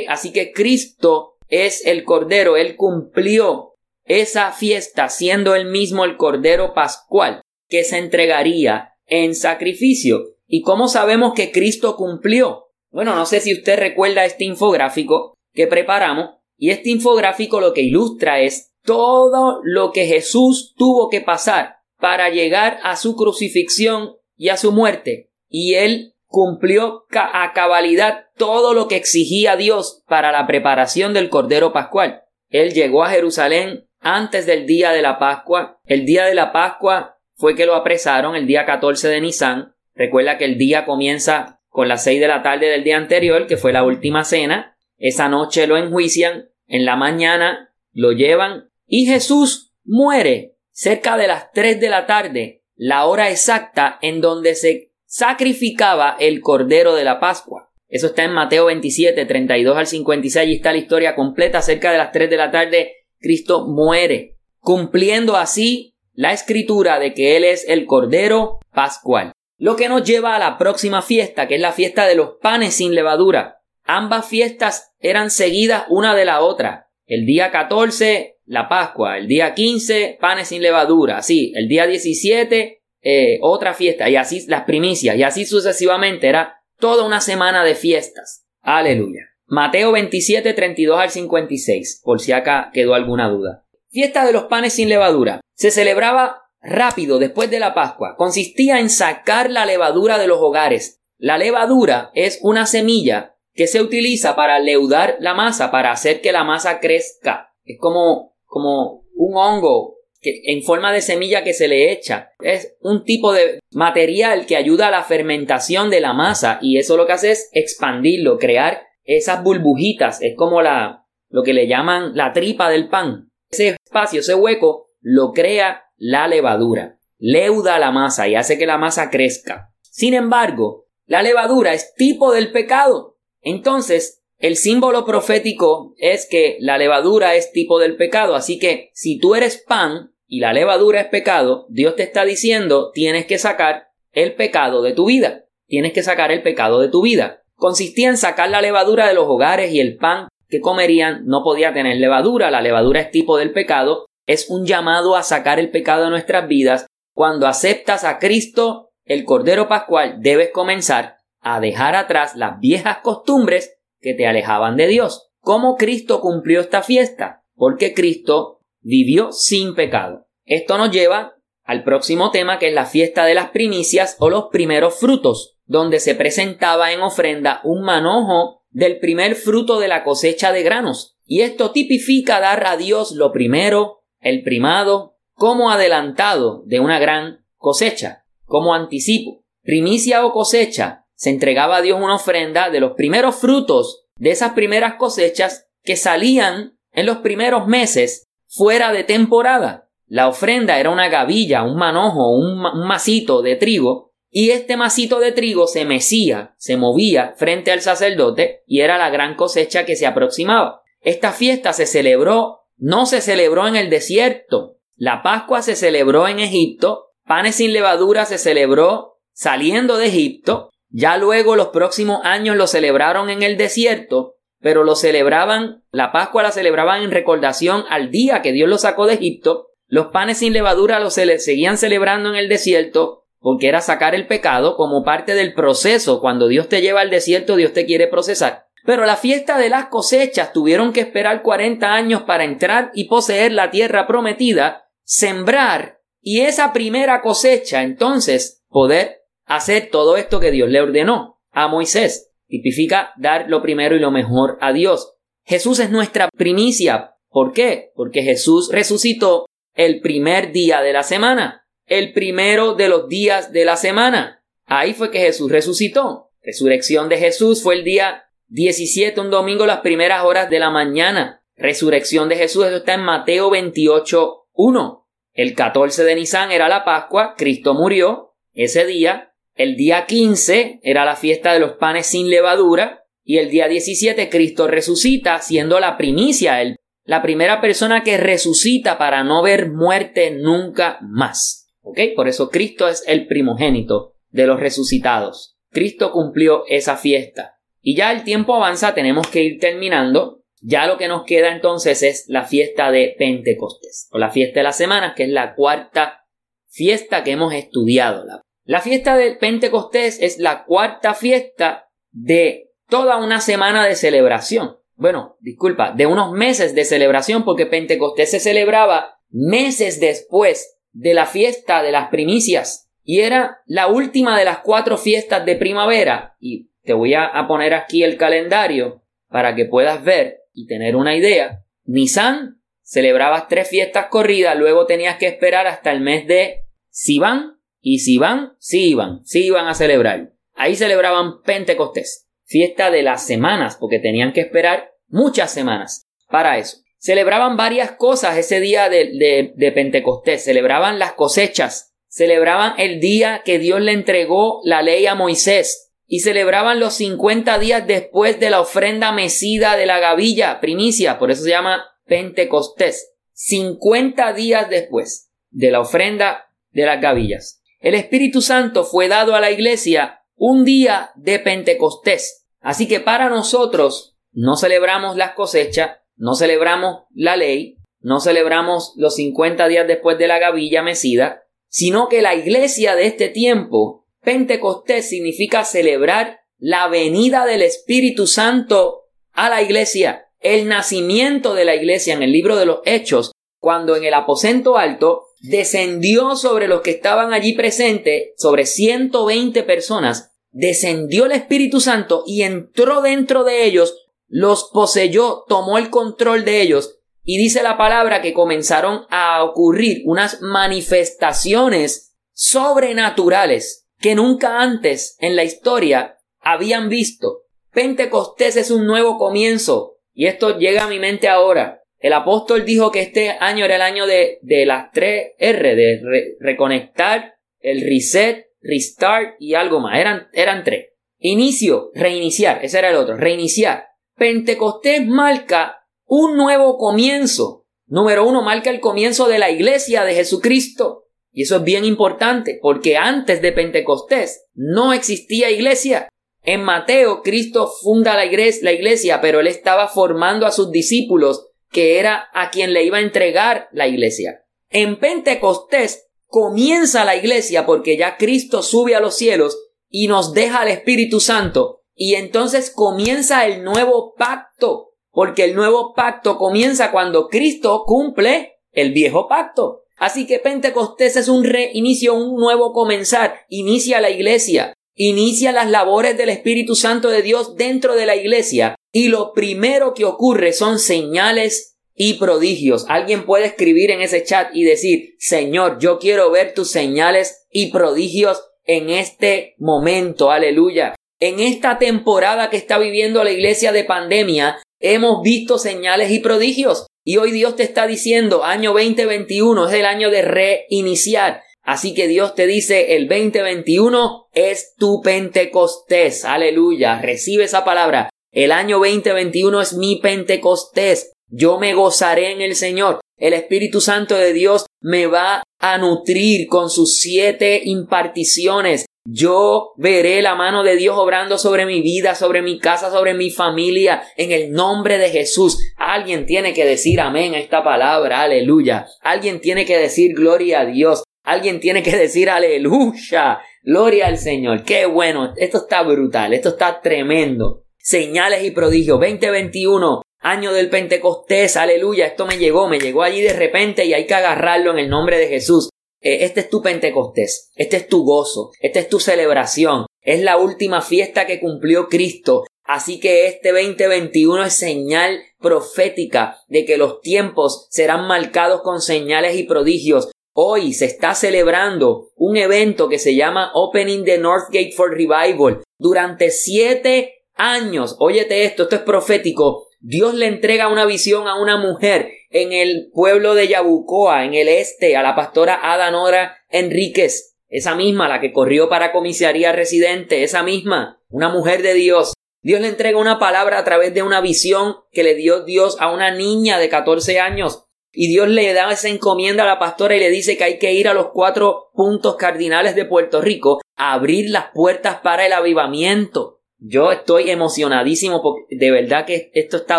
[0.08, 3.74] Así que Cristo es el Cordero, Él cumplió
[4.08, 10.24] esa fiesta siendo él mismo el Cordero Pascual que se entregaría en sacrificio.
[10.46, 12.67] ¿Y cómo sabemos que Cristo cumplió?
[12.90, 17.82] Bueno, no sé si usted recuerda este infográfico que preparamos y este infográfico lo que
[17.82, 24.48] ilustra es todo lo que Jesús tuvo que pasar para llegar a su crucifixión y
[24.48, 25.30] a su muerte.
[25.48, 31.72] Y él cumplió a cabalidad todo lo que exigía Dios para la preparación del Cordero
[31.72, 32.22] Pascual.
[32.48, 35.80] Él llegó a Jerusalén antes del día de la Pascua.
[35.84, 39.74] El día de la Pascua fue que lo apresaron el día 14 de Nisan.
[39.94, 43.56] Recuerda que el día comienza con las 6 de la tarde del día anterior, que
[43.56, 44.76] fue la última cena.
[44.96, 51.52] Esa noche lo enjuician, en la mañana lo llevan y Jesús muere cerca de las
[51.52, 57.20] 3 de la tarde, la hora exacta en donde se sacrificaba el cordero de la
[57.20, 57.70] Pascua.
[57.88, 61.62] Eso está en Mateo 27, 32 al 56 y está la historia completa.
[61.62, 67.36] Cerca de las 3 de la tarde, Cristo muere, cumpliendo así la escritura de que
[67.36, 69.30] Él es el Cordero Pascual.
[69.58, 72.74] Lo que nos lleva a la próxima fiesta, que es la fiesta de los panes
[72.74, 73.60] sin levadura.
[73.82, 76.90] Ambas fiestas eran seguidas una de la otra.
[77.06, 79.18] El día 14, la Pascua.
[79.18, 81.22] El día 15, panes sin levadura.
[81.22, 86.60] Sí, el día 17, eh, otra fiesta y así las primicias y así sucesivamente era
[86.78, 88.46] toda una semana de fiestas.
[88.60, 89.22] Aleluya.
[89.46, 93.64] Mateo 27, 32 al 56, por si acá quedó alguna duda.
[93.90, 95.40] Fiesta de los panes sin levadura.
[95.54, 98.16] Se celebraba rápido después de la Pascua.
[98.16, 103.82] Consistía en sacar la levadura de los hogares, La levadura es una semilla que se
[103.82, 107.52] utiliza para leudar la masa, para hacer que la masa crezca.
[107.64, 112.30] Es como, como un hongo que, en forma de semilla que se le echa.
[112.40, 116.96] Es un tipo de material que ayuda a la fermentación de la masa y eso
[116.96, 120.22] lo que hace es expandirlo, crear esas burbujitas.
[120.22, 123.28] Es como la, lo que le llaman la tripa del pan.
[123.50, 126.98] Ese espacio, ese hueco, lo crea la levadura.
[127.18, 129.74] Leuda la masa y hace que la masa crezca.
[129.82, 133.18] Sin embargo, la levadura es tipo del pecado.
[133.40, 139.18] Entonces, el símbolo profético es que la levadura es tipo del pecado, así que si
[139.18, 143.88] tú eres pan y la levadura es pecado, Dios te está diciendo tienes que sacar
[144.12, 147.42] el pecado de tu vida, tienes que sacar el pecado de tu vida.
[147.56, 151.72] Consistía en sacar la levadura de los hogares y el pan que comerían no podía
[151.74, 156.04] tener levadura, la levadura es tipo del pecado, es un llamado a sacar el pecado
[156.04, 156.86] de nuestras vidas.
[157.14, 163.78] Cuando aceptas a Cristo, el Cordero Pascual, debes comenzar a dejar atrás las viejas costumbres
[164.00, 165.30] que te alejaban de Dios.
[165.40, 167.42] ¿Cómo Cristo cumplió esta fiesta?
[167.54, 170.26] Porque Cristo vivió sin pecado.
[170.44, 174.48] Esto nos lleva al próximo tema que es la fiesta de las primicias o los
[174.52, 180.52] primeros frutos, donde se presentaba en ofrenda un manojo del primer fruto de la cosecha
[180.52, 181.16] de granos.
[181.24, 187.44] Y esto tipifica dar a Dios lo primero, el primado, como adelantado de una gran
[187.56, 189.44] cosecha, como anticipo.
[189.62, 194.52] Primicia o cosecha se entregaba a Dios una ofrenda de los primeros frutos de esas
[194.52, 199.88] primeras cosechas que salían en los primeros meses fuera de temporada.
[200.06, 205.20] La ofrenda era una gavilla, un manojo, un, un masito de trigo, y este masito
[205.20, 209.96] de trigo se mecía, se movía frente al sacerdote, y era la gran cosecha que
[209.96, 210.82] se aproximaba.
[211.00, 214.76] Esta fiesta se celebró, no se celebró en el desierto.
[214.96, 221.16] La Pascua se celebró en Egipto, panes sin levadura se celebró saliendo de Egipto, ya
[221.16, 226.50] luego los próximos años lo celebraron en el desierto, pero lo celebraban, la Pascua la
[226.50, 229.68] celebraban en recordación al día que Dios lo sacó de Egipto.
[229.86, 234.76] Los panes sin levadura los seguían celebrando en el desierto porque era sacar el pecado
[234.76, 236.20] como parte del proceso.
[236.20, 238.66] Cuando Dios te lleva al desierto, Dios te quiere procesar.
[238.88, 243.52] Pero la fiesta de las cosechas tuvieron que esperar 40 años para entrar y poseer
[243.52, 250.70] la tierra prometida, sembrar y esa primera cosecha entonces poder hacer todo esto que Dios
[250.70, 252.30] le ordenó a Moisés.
[252.46, 255.16] Tipifica dar lo primero y lo mejor a Dios.
[255.44, 257.14] Jesús es nuestra primicia.
[257.28, 257.92] ¿Por qué?
[257.94, 263.66] Porque Jesús resucitó el primer día de la semana, el primero de los días de
[263.66, 264.42] la semana.
[264.64, 266.30] Ahí fue que Jesús resucitó.
[266.40, 271.42] Resurrección de Jesús fue el día 17, un domingo, las primeras horas de la mañana.
[271.56, 275.08] Resurrección de Jesús, eso está en Mateo 28, 1.
[275.34, 281.04] El 14 de Nisan era la Pascua, Cristo murió ese día, el día 15 era
[281.04, 285.96] la fiesta de los panes sin levadura y el día 17 Cristo resucita siendo la
[285.96, 291.72] primicia, el, la primera persona que resucita para no ver muerte nunca más.
[291.82, 292.00] ¿Ok?
[292.16, 295.56] Por eso Cristo es el primogénito de los resucitados.
[295.70, 297.57] Cristo cumplió esa fiesta.
[297.88, 300.42] Y ya el tiempo avanza, tenemos que ir terminando.
[300.60, 304.64] Ya lo que nos queda entonces es la fiesta de Pentecostés, o la fiesta de
[304.64, 306.26] las semanas, que es la cuarta
[306.66, 308.26] fiesta que hemos estudiado,
[308.64, 314.76] la fiesta del Pentecostés es la cuarta fiesta de toda una semana de celebración.
[314.94, 321.24] Bueno, disculpa, de unos meses de celebración porque Pentecostés se celebraba meses después de la
[321.24, 326.68] fiesta de las primicias y era la última de las cuatro fiestas de primavera y
[326.88, 331.62] te voy a poner aquí el calendario para que puedas ver y tener una idea.
[331.84, 337.98] Nisan celebrabas tres fiestas corridas, luego tenías que esperar hasta el mes de Sivan y
[337.98, 340.32] si van, sí iban, sí iban a celebrar.
[340.54, 346.78] Ahí celebraban Pentecostés, fiesta de las semanas, porque tenían que esperar muchas semanas para eso.
[346.96, 353.82] Celebraban varias cosas ese día de, Pentecostés, celebraban las cosechas, celebraban el día que Dios
[353.82, 359.12] le entregó la ley a Moisés, y celebraban los 50 días después de la ofrenda
[359.12, 363.12] mecida de la gavilla, primicia, por eso se llama Pentecostés.
[363.34, 367.62] 50 días después de la ofrenda de las gavillas.
[367.78, 372.46] El Espíritu Santo fue dado a la iglesia un día de Pentecostés.
[372.60, 379.16] Así que para nosotros no celebramos las cosechas, no celebramos la ley, no celebramos los
[379.16, 383.97] 50 días después de la gavilla mecida, sino que la iglesia de este tiempo,
[384.28, 391.74] Pentecostés significa celebrar la venida del Espíritu Santo a la iglesia, el nacimiento de la
[391.74, 396.82] iglesia en el libro de los Hechos, cuando en el aposento alto descendió sobre los
[396.82, 403.64] que estaban allí presentes, sobre 120 personas, descendió el Espíritu Santo y entró dentro de
[403.64, 409.42] ellos, los poseyó, tomó el control de ellos y dice la palabra que comenzaron a
[409.42, 417.42] ocurrir unas manifestaciones sobrenaturales que nunca antes en la historia habían visto.
[417.72, 421.82] Pentecostés es un nuevo comienzo y esto llega a mi mente ahora.
[421.98, 426.00] El apóstol dijo que este año era el año de, de las tres R, de
[426.38, 429.98] reconectar, el reset, restart y algo más.
[429.98, 430.90] Eran, eran tres.
[431.18, 433.86] Inicio, reiniciar, ese era el otro, reiniciar.
[434.16, 437.66] Pentecostés marca un nuevo comienzo.
[437.86, 441.07] Número uno, marca el comienzo de la iglesia de Jesucristo.
[441.38, 446.08] Y eso es bien importante, porque antes de Pentecostés no existía iglesia.
[446.42, 452.26] En Mateo, Cristo funda la iglesia, pero él estaba formando a sus discípulos, que era
[452.34, 454.46] a quien le iba a entregar la iglesia.
[454.68, 459.56] En Pentecostés comienza la iglesia porque ya Cristo sube a los cielos
[459.88, 465.94] y nos deja al Espíritu Santo y entonces comienza el nuevo pacto, porque el nuevo
[465.94, 469.84] pacto comienza cuando Cristo cumple el viejo pacto.
[469.98, 476.16] Así que Pentecostés es un reinicio, un nuevo comenzar, inicia la iglesia, inicia las labores
[476.16, 480.78] del Espíritu Santo de Dios dentro de la iglesia y lo primero que ocurre son
[480.78, 482.86] señales y prodigios.
[482.88, 487.72] Alguien puede escribir en ese chat y decir, Señor, yo quiero ver tus señales y
[487.72, 490.30] prodigios en este momento.
[490.30, 490.94] Aleluya.
[491.20, 496.86] En esta temporada que está viviendo la iglesia de pandemia, hemos visto señales y prodigios.
[497.08, 501.40] Y hoy Dios te está diciendo, año 2021 es el año de reiniciar.
[501.62, 506.26] Así que Dios te dice, el 2021 es tu Pentecostés.
[506.26, 507.00] Aleluya.
[507.00, 508.10] Recibe esa palabra.
[508.30, 511.12] El año 2021 es mi Pentecostés.
[511.30, 513.00] Yo me gozaré en el Señor.
[513.16, 518.84] El Espíritu Santo de Dios me va a nutrir con sus siete imparticiones.
[519.10, 523.30] Yo veré la mano de Dios obrando sobre mi vida, sobre mi casa, sobre mi
[523.30, 525.58] familia, en el nombre de Jesús.
[525.78, 528.86] Alguien tiene que decir amén a esta palabra, aleluya.
[529.00, 531.04] Alguien tiene que decir gloria a Dios.
[531.24, 533.40] Alguien tiene que decir aleluya.
[533.62, 534.64] Gloria al Señor.
[534.64, 535.32] Qué bueno.
[535.36, 536.34] Esto está brutal.
[536.34, 537.62] Esto está tremendo.
[537.78, 539.00] Señales y prodigios.
[539.00, 544.04] 2021 año del Pentecostés, aleluya, esto me llegó, me llegó allí de repente y hay
[544.04, 545.70] que agarrarlo en el nombre de Jesús.
[546.00, 550.36] Eh, este es tu Pentecostés, este es tu gozo, esta es tu celebración, es la
[550.36, 552.44] última fiesta que cumplió Cristo.
[552.64, 559.36] Así que este 2021 es señal profética de que los tiempos serán marcados con señales
[559.36, 560.10] y prodigios.
[560.34, 565.62] Hoy se está celebrando un evento que se llama Opening the Northgate for Revival.
[565.78, 571.56] Durante siete años, óyete esto, esto es profético, Dios le entrega una visión a una
[571.56, 577.74] mujer en el pueblo de Yabucoa, en el este, a la pastora Adanora Enríquez, esa
[577.74, 582.12] misma, la que corrió para comisaría residente, esa misma, una mujer de Dios.
[582.42, 585.92] Dios le entrega una palabra a través de una visión que le dio Dios a
[585.92, 587.64] una niña de 14 años.
[587.92, 590.72] Y Dios le da esa encomienda a la pastora y le dice que hay que
[590.72, 595.32] ir a los cuatro puntos cardinales de Puerto Rico a abrir las puertas para el
[595.32, 596.37] avivamiento.
[596.60, 599.78] Yo estoy emocionadísimo porque de verdad que esto está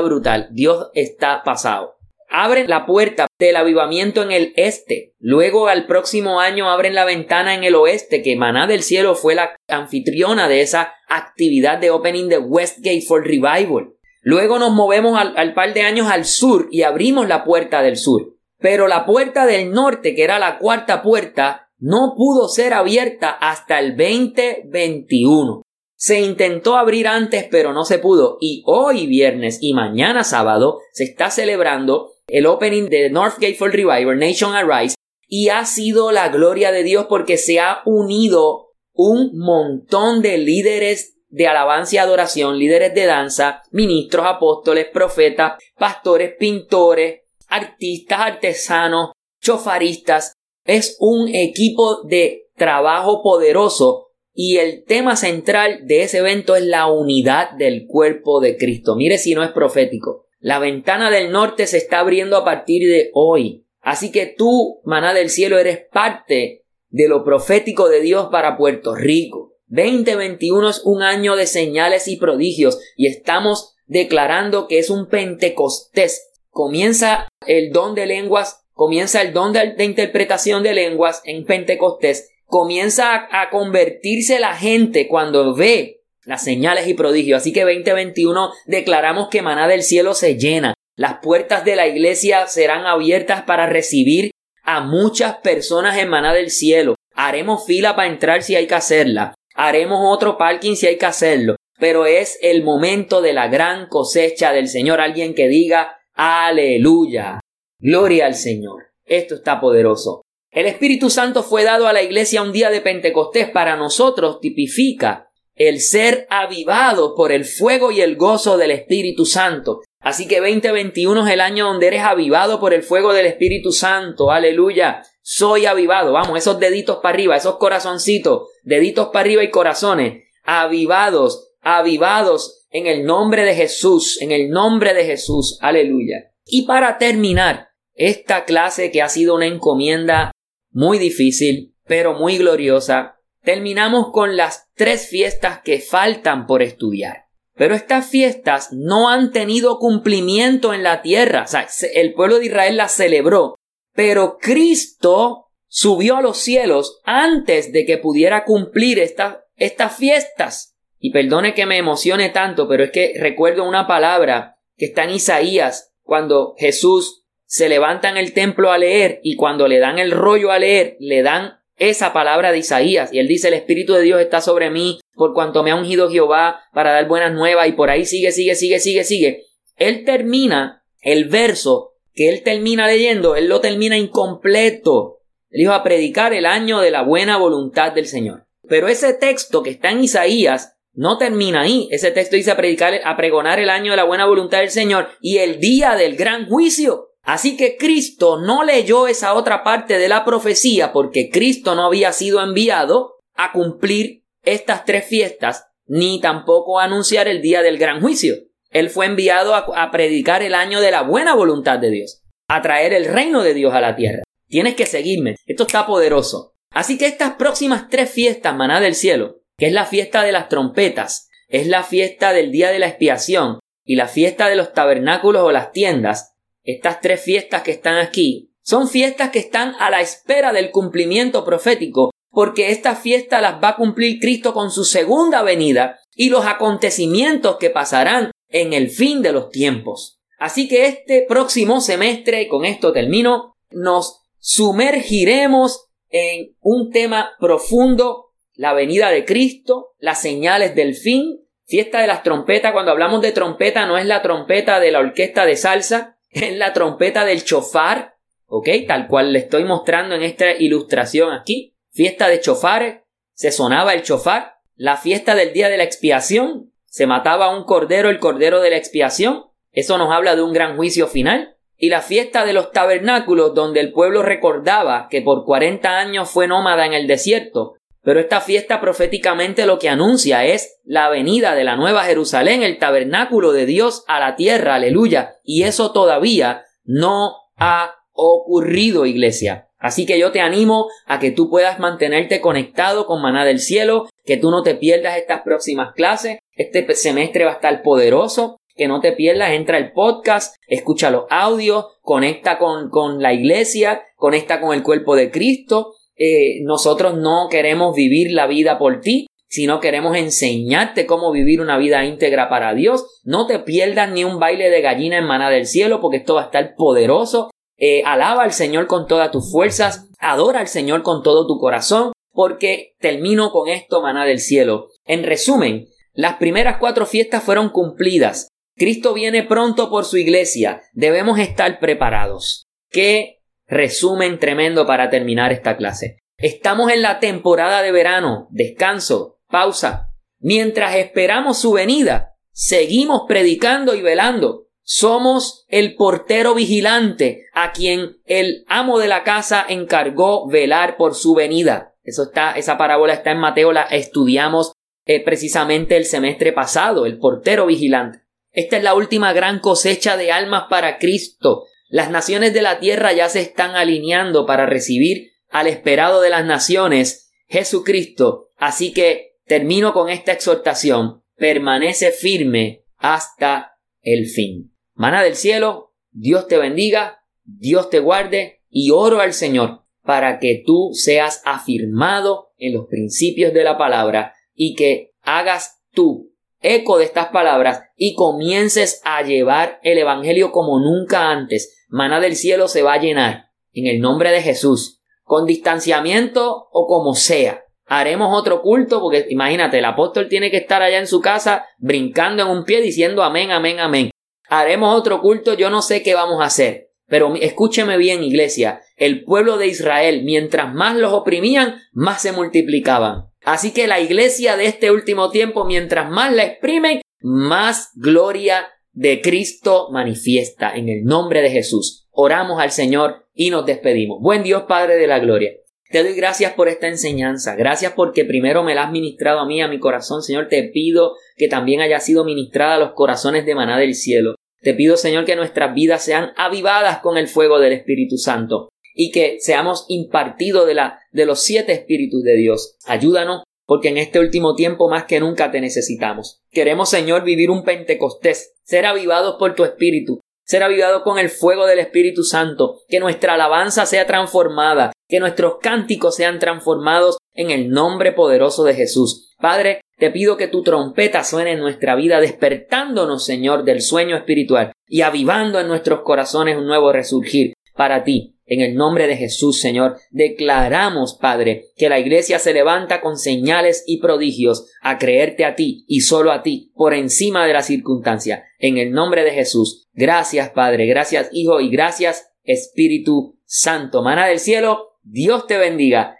[0.00, 0.48] brutal.
[0.52, 1.96] Dios está pasado.
[2.30, 5.14] Abren la puerta del avivamiento en el este.
[5.18, 9.34] Luego al próximo año abren la ventana en el oeste, que Maná del Cielo fue
[9.34, 13.94] la anfitriona de esa actividad de opening de Westgate for Revival.
[14.20, 17.96] Luego nos movemos al, al par de años al sur y abrimos la puerta del
[17.96, 18.34] sur.
[18.58, 23.78] Pero la puerta del norte, que era la cuarta puerta, no pudo ser abierta hasta
[23.78, 25.62] el 2021.
[26.00, 31.02] Se intentó abrir antes pero no se pudo y hoy viernes y mañana sábado se
[31.02, 34.94] está celebrando el opening de Northgate for Revival Nation Arise
[35.26, 41.16] y ha sido la gloria de Dios porque se ha unido un montón de líderes
[41.30, 50.32] de alabanza y adoración, líderes de danza, ministros, apóstoles, profetas, pastores, pintores, artistas, artesanos, chofaristas.
[50.64, 54.07] Es un equipo de trabajo poderoso
[54.40, 58.94] y el tema central de ese evento es la unidad del cuerpo de Cristo.
[58.94, 60.26] Mire si no es profético.
[60.38, 63.66] La ventana del norte se está abriendo a partir de hoy.
[63.80, 68.94] Así que tú, maná del cielo, eres parte de lo profético de Dios para Puerto
[68.94, 69.56] Rico.
[69.66, 76.30] 2021 es un año de señales y prodigios y estamos declarando que es un Pentecostés.
[76.50, 83.28] Comienza el don de lenguas, comienza el don de, interpretación de lenguas en Pentecostés comienza
[83.30, 87.42] a, convertirse la gente cuando ve las señales y prodigios.
[87.42, 90.74] Así que 2021 declaramos que maná del cielo se llena.
[90.96, 94.32] Las puertas de la iglesia serán abiertas para recibir
[94.64, 96.96] a muchas personas en maná del cielo.
[97.14, 99.34] Haremos fila para entrar si hay que hacerla.
[99.54, 104.52] haremos otro parking si hay que hacerlo, pero es el momento de la gran cosecha
[104.52, 105.00] del Señor.
[105.00, 107.40] Alguien que diga, aleluya,
[107.80, 108.88] gloria al Señor.
[109.04, 110.22] Esto está poderoso.
[110.50, 113.50] El Espíritu Santo fue dado a la iglesia un día de Pentecostés.
[113.50, 119.82] Para nosotros tipifica el ser avivado por el fuego y el gozo del Espíritu Santo.
[120.00, 124.30] Así que 2021 es el año donde eres avivado por el fuego del Espíritu Santo.
[124.30, 125.02] Aleluya.
[125.20, 126.12] Soy avivado.
[126.12, 130.24] Vamos, esos deditos para arriba, esos corazoncitos, deditos para arriba y corazones.
[130.44, 135.58] Avivados, avivados en el nombre de Jesús, en el nombre de Jesús.
[135.60, 136.32] Aleluya.
[136.46, 140.30] Y para terminar, esta clase que ha sido una encomienda
[140.70, 147.28] muy difícil, pero muy gloriosa, terminamos con las tres fiestas que faltan por estudiar.
[147.54, 151.42] Pero estas fiestas no han tenido cumplimiento en la tierra.
[151.42, 153.56] O sea, el pueblo de Israel las celebró,
[153.94, 160.76] pero Cristo subió a los cielos antes de que pudiera cumplir estas fiestas.
[161.00, 165.10] Y perdone que me emocione tanto, pero es que recuerdo una palabra que está en
[165.10, 167.17] Isaías cuando Jesús
[167.48, 170.96] se levanta en el templo a leer y cuando le dan el rollo a leer,
[171.00, 174.68] le dan esa palabra de Isaías y él dice el Espíritu de Dios está sobre
[174.70, 178.32] mí por cuanto me ha ungido Jehová para dar buenas nuevas y por ahí sigue,
[178.32, 179.44] sigue, sigue, sigue, sigue.
[179.76, 185.22] Él termina el verso que él termina leyendo, él lo termina incompleto.
[185.50, 188.44] Él iba a predicar el año de la buena voluntad del Señor.
[188.68, 191.88] Pero ese texto que está en Isaías no termina ahí.
[191.90, 195.08] Ese texto dice a predicar, a pregonar el año de la buena voluntad del Señor
[195.20, 197.07] y el día del gran juicio.
[197.28, 202.10] Así que Cristo no leyó esa otra parte de la profecía porque Cristo no había
[202.14, 208.00] sido enviado a cumplir estas tres fiestas ni tampoco a anunciar el día del gran
[208.00, 208.34] juicio.
[208.70, 212.94] Él fue enviado a, predicar el año de la buena voluntad de Dios, a traer
[212.94, 214.22] el reino de Dios a la tierra.
[214.46, 215.36] Tienes que seguirme.
[215.44, 216.54] Esto está poderoso.
[216.70, 220.48] Así que estas próximas tres fiestas, maná del cielo, que es la fiesta de las
[220.48, 225.42] trompetas, es la fiesta del día de la expiación y la fiesta de los tabernáculos
[225.42, 226.37] o las tiendas,
[226.74, 231.44] estas tres fiestas que están aquí, son fiestas que están a la espera del cumplimiento
[231.44, 236.44] profético, porque estas fiestas las va a cumplir Cristo con su segunda venida y los
[236.44, 240.20] acontecimientos que pasarán en el fin de los tiempos.
[240.38, 248.26] Así que este próximo semestre, y con esto termino, nos sumergiremos en un tema profundo,
[248.54, 253.32] la venida de Cristo, las señales del fin, fiesta de las trompetas, cuando hablamos de
[253.32, 258.16] trompeta no es la trompeta de la orquesta de salsa, en la trompeta del chofar,
[258.46, 258.68] ¿ok?
[258.86, 261.74] Tal cual le estoy mostrando en esta ilustración aquí.
[261.90, 263.00] Fiesta de chofares,
[263.34, 264.58] se sonaba el chofar.
[264.76, 268.76] La fiesta del día de la expiación, se mataba un cordero, el cordero de la
[268.76, 269.46] expiación.
[269.72, 271.56] Eso nos habla de un gran juicio final.
[271.76, 276.48] Y la fiesta de los tabernáculos, donde el pueblo recordaba que por 40 años fue
[276.48, 277.77] nómada en el desierto,
[278.08, 282.78] pero esta fiesta proféticamente lo que anuncia es la venida de la nueva Jerusalén, el
[282.78, 285.34] tabernáculo de Dios a la tierra, aleluya.
[285.44, 289.68] Y eso todavía no ha ocurrido, iglesia.
[289.78, 294.08] Así que yo te animo a que tú puedas mantenerte conectado con Maná del Cielo,
[294.24, 296.38] que tú no te pierdas estas próximas clases.
[296.52, 301.24] Este semestre va a estar poderoso, que no te pierdas, entra el podcast, escucha los
[301.28, 307.48] audios, conecta con, con la iglesia, conecta con el cuerpo de Cristo, eh, nosotros no
[307.50, 312.74] queremos vivir la vida por ti, sino queremos enseñarte cómo vivir una vida íntegra para
[312.74, 313.20] Dios.
[313.24, 316.42] No te pierdas ni un baile de gallina en maná del cielo, porque esto va
[316.42, 317.50] a estar poderoso.
[317.78, 322.12] Eh, alaba al Señor con todas tus fuerzas, adora al Señor con todo tu corazón,
[322.32, 324.88] porque termino con esto, maná del cielo.
[325.06, 328.48] En resumen, las primeras cuatro fiestas fueron cumplidas.
[328.76, 330.82] Cristo viene pronto por su iglesia.
[330.92, 332.66] Debemos estar preparados.
[332.90, 333.37] ¿Qué
[333.68, 336.18] Resumen tremendo para terminar esta clase.
[336.38, 340.10] Estamos en la temporada de verano, descanso, pausa.
[340.40, 344.68] Mientras esperamos su venida, seguimos predicando y velando.
[344.82, 351.34] Somos el portero vigilante a quien el amo de la casa encargó velar por su
[351.34, 351.94] venida.
[352.02, 354.72] Eso está, esa parábola está en Mateo, la estudiamos
[355.04, 358.20] eh, precisamente el semestre pasado, el portero vigilante.
[358.50, 361.64] Esta es la última gran cosecha de almas para Cristo.
[361.88, 366.44] Las naciones de la tierra ya se están alineando para recibir al esperado de las
[366.44, 368.50] naciones, Jesucristo.
[368.56, 371.22] Así que termino con esta exhortación.
[371.36, 373.72] Permanece firme hasta
[374.02, 374.74] el fin.
[374.94, 380.62] Mana del cielo, Dios te bendiga, Dios te guarde y oro al Señor para que
[380.64, 386.27] tú seas afirmado en los principios de la palabra y que hagas tú
[386.60, 392.36] eco de estas palabras y comiences a llevar el Evangelio como nunca antes maná del
[392.36, 397.64] cielo se va a llenar en el nombre de Jesús, con distanciamiento o como sea.
[397.86, 402.42] Haremos otro culto porque imagínate, el apóstol tiene que estar allá en su casa brincando
[402.42, 404.10] en un pie diciendo amén, amén, amén.
[404.48, 406.88] Haremos otro culto, yo no sé qué vamos a hacer.
[407.06, 413.30] Pero escúcheme bien, iglesia, el pueblo de Israel, mientras más los oprimían, más se multiplicaban.
[413.48, 419.22] Así que la iglesia de este último tiempo, mientras más la exprimen, más gloria de
[419.22, 422.06] Cristo manifiesta en el nombre de Jesús.
[422.10, 424.18] Oramos al Señor y nos despedimos.
[424.20, 425.52] Buen Dios Padre de la Gloria.
[425.88, 427.56] Te doy gracias por esta enseñanza.
[427.56, 430.22] Gracias porque primero me la has ministrado a mí, a mi corazón.
[430.22, 434.34] Señor, te pido que también haya sido ministrada a los corazones de maná del cielo.
[434.60, 438.68] Te pido, Señor, que nuestras vidas sean avivadas con el fuego del Espíritu Santo
[439.00, 442.76] y que seamos impartidos de, la, de los siete espíritus de Dios.
[442.84, 446.42] Ayúdanos porque en este último tiempo más que nunca te necesitamos.
[446.50, 451.66] Queremos, Señor, vivir un Pentecostés, ser avivados por tu Espíritu, ser avivados con el fuego
[451.66, 457.70] del Espíritu Santo, que nuestra alabanza sea transformada, que nuestros cánticos sean transformados en el
[457.70, 459.32] nombre poderoso de Jesús.
[459.38, 464.72] Padre, te pido que tu trompeta suene en nuestra vida, despertándonos, Señor, del sueño espiritual
[464.88, 469.60] y avivando en nuestros corazones un nuevo resurgir para ti, en el nombre de Jesús,
[469.60, 475.54] Señor, declaramos, Padre, que la iglesia se levanta con señales y prodigios a creerte a
[475.54, 478.44] ti y solo a ti, por encima de la circunstancia.
[478.58, 479.88] En el nombre de Jesús.
[479.92, 484.02] Gracias, Padre, gracias, Hijo, y gracias, Espíritu Santo.
[484.02, 486.16] Mana del cielo, Dios te bendiga